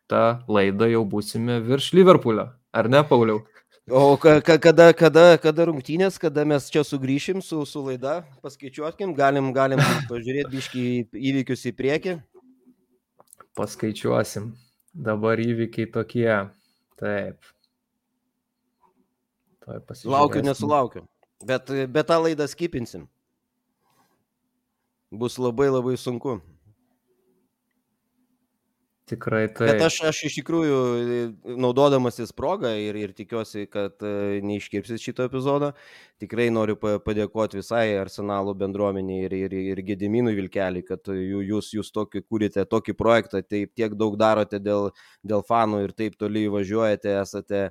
kitą 0.05 0.45
laidą 0.49 0.87
jau 0.91 1.05
būsime 1.05 1.61
virš 1.65 1.93
Liverpoolio. 1.95 2.53
Ar 2.73 2.89
ne, 2.89 3.03
Pauliau? 3.05 3.45
O 3.91 4.17
ka, 4.17 4.41
ka, 4.41 4.59
kada, 4.59 4.93
kada, 4.93 5.37
kada 5.39 5.67
rungtynės, 5.67 6.19
kada 6.19 6.45
mes 6.45 6.71
čia 6.71 6.83
sugrįšim 6.85 7.43
su, 7.43 7.65
su 7.67 7.83
laida, 7.85 8.25
paskaičiuokim, 8.43 9.15
galim, 9.15 9.53
galim 9.53 9.79
pažiūrėti 10.09 10.51
biškai 10.51 10.85
įvykius 11.13 11.67
į 11.69 11.73
priekį. 11.77 12.15
Paskaičiuosim. 13.55 14.55
Dabar 14.95 15.39
įvykiai 15.39 15.91
tokie. 15.91 16.31
Taip. 16.97 17.41
Laukiu, 20.05 20.43
nesulaukiu. 20.45 21.05
Bet, 21.45 21.69
bet 21.69 22.09
tą 22.09 22.21
laidą 22.23 22.47
skipinsim. 22.49 23.09
Bus 25.13 25.39
labai 25.39 25.69
labai 25.71 25.97
sunku. 26.01 26.41
Tikrai 29.05 29.51
taip. 29.53 29.69
Bet 29.69 29.83
aš, 29.85 29.99
aš 30.09 30.19
iš 30.31 30.39
tikrųjų, 30.39 30.77
naudodamasis 31.61 32.31
progą 32.33 32.71
ir, 32.81 32.97
ir 32.97 33.11
tikiuosi, 33.13 33.67
kad 33.69 34.01
e, 34.01 34.41
neiškirpsit 34.41 35.03
šito 35.03 35.27
epizodo, 35.29 35.75
tikrai 36.23 36.47
noriu 36.49 36.79
padėkoti 36.81 37.61
visai 37.61 37.99
arsenalo 38.01 38.55
bendruomeniai 38.57 39.27
ir, 39.27 39.35
ir, 39.43 39.57
ir 39.75 39.83
Gediminui 39.85 40.33
Vilkeliui, 40.39 40.87
kad 40.89 41.13
jūs, 41.13 41.75
jūs 41.77 41.93
tokį 41.93 42.25
kūrite, 42.25 42.65
tokį 42.65 42.97
projektą, 42.97 43.45
taip 43.45 43.75
tiek 43.77 43.93
daug 44.01 44.17
darote 44.17 44.63
dėl, 44.65 44.89
dėl 45.21 45.45
fanų 45.45 45.85
ir 45.85 45.93
taip 46.01 46.17
toli 46.17 46.47
važiuojate, 46.57 47.19
esate 47.21 47.65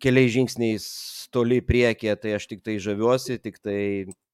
keliais 0.00 0.32
žingsniais 0.38 0.88
toli 1.36 1.60
priekį, 1.60 2.14
tai 2.16 2.38
aš 2.38 2.48
tik 2.48 2.64
tai 2.64 2.80
žaviuosi, 2.80 3.36
tik 3.44 3.60
tai 3.60 3.80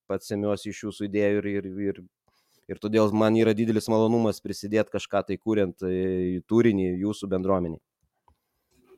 pats 0.07 0.31
semiuosi 0.31 0.71
iš 0.71 0.87
jūsų 0.87 1.11
idėjų 1.11 1.43
ir, 1.43 1.51
ir, 1.51 1.73
ir 1.91 2.05
ir 2.71 2.81
todėl 2.83 3.13
man 3.15 3.37
yra 3.39 3.55
didelis 3.57 3.89
malonumas 3.93 4.43
prisidėti 4.43 4.97
kažką 4.97 5.23
tai 5.29 5.39
kuriant 5.39 5.83
e, 5.87 6.43
turinį 6.51 6.93
jūsų 7.05 7.31
bendruomeniai. 7.33 7.83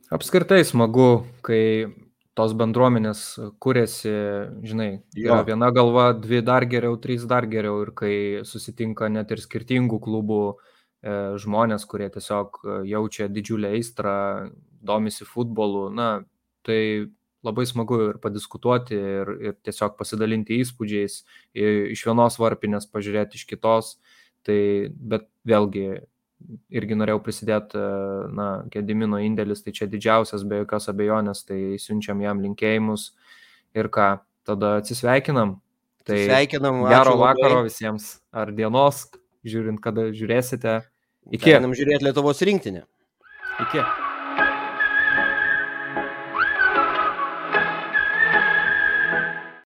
Apskritai 0.09 0.63
smagu, 0.65 1.25
kai 1.45 1.61
tos 2.39 2.55
bendruomenės 2.57 3.21
kuriasi, 3.61 4.11
žinai, 4.65 4.89
yra 5.17 5.41
viena 5.45 5.69
galva, 5.75 6.09
dvi 6.17 6.39
dar 6.45 6.65
geriau, 6.71 6.95
trys 7.01 7.27
dar 7.29 7.45
geriau 7.51 7.83
ir 7.83 7.93
kai 7.97 8.15
susitinka 8.47 9.09
net 9.11 9.33
ir 9.35 9.43
skirtingų 9.43 9.99
klubų 10.05 10.41
e, 10.49 10.55
žmonės, 11.43 11.85
kurie 11.89 12.09
tiesiog 12.15 12.61
e, 12.63 12.79
jaučia 12.93 13.27
didžiulę 13.29 13.73
aistrą, 13.75 14.15
domisi 14.81 15.27
futbolu, 15.27 15.89
na, 15.93 16.09
tai 16.65 17.11
labai 17.45 17.65
smagu 17.67 17.99
ir 18.09 18.21
padiskutuoti 18.21 18.95
ir, 18.97 19.33
ir 19.49 19.57
tiesiog 19.63 19.95
pasidalinti 19.99 20.59
įspūdžiais 20.63 21.19
iš 21.55 22.05
vienos 22.07 22.39
varpinės, 22.41 22.89
pažiūrėti 22.91 23.39
iš 23.39 23.45
kitos. 23.49 23.97
Tai, 24.47 24.59
bet 24.95 25.27
vėlgi, 25.47 25.85
irgi 26.71 26.97
norėjau 26.97 27.21
prisidėti, 27.23 27.79
na, 28.35 28.47
Gedimino 28.71 29.19
indėlis, 29.23 29.63
tai 29.65 29.73
čia 29.75 29.89
didžiausias 29.91 30.45
be 30.47 30.61
jokios 30.61 30.87
abejonės, 30.91 31.43
tai 31.47 31.79
siunčiam 31.81 32.23
jam 32.23 32.39
linkėjimus 32.43 33.11
ir 33.77 33.91
ką, 33.93 34.11
tada 34.47 34.77
atsisveikinam. 34.79 35.57
Tai 36.07 36.19
sveikinam, 36.23 36.83
gero 36.89 37.17
vakaro 37.19 37.59
labai. 37.59 37.69
visiems, 37.69 38.11
ar 38.31 38.53
dienos, 38.55 39.05
žiūrint, 39.45 39.83
kada 39.83 40.09
žiūrėsite. 40.15 40.79
Iki. 41.35 41.57
Einam 41.59 41.75
žiūrėti 41.77 42.07
Lietuvos 42.07 42.41
rinktinę. 42.47 42.87
Iki. 43.67 44.08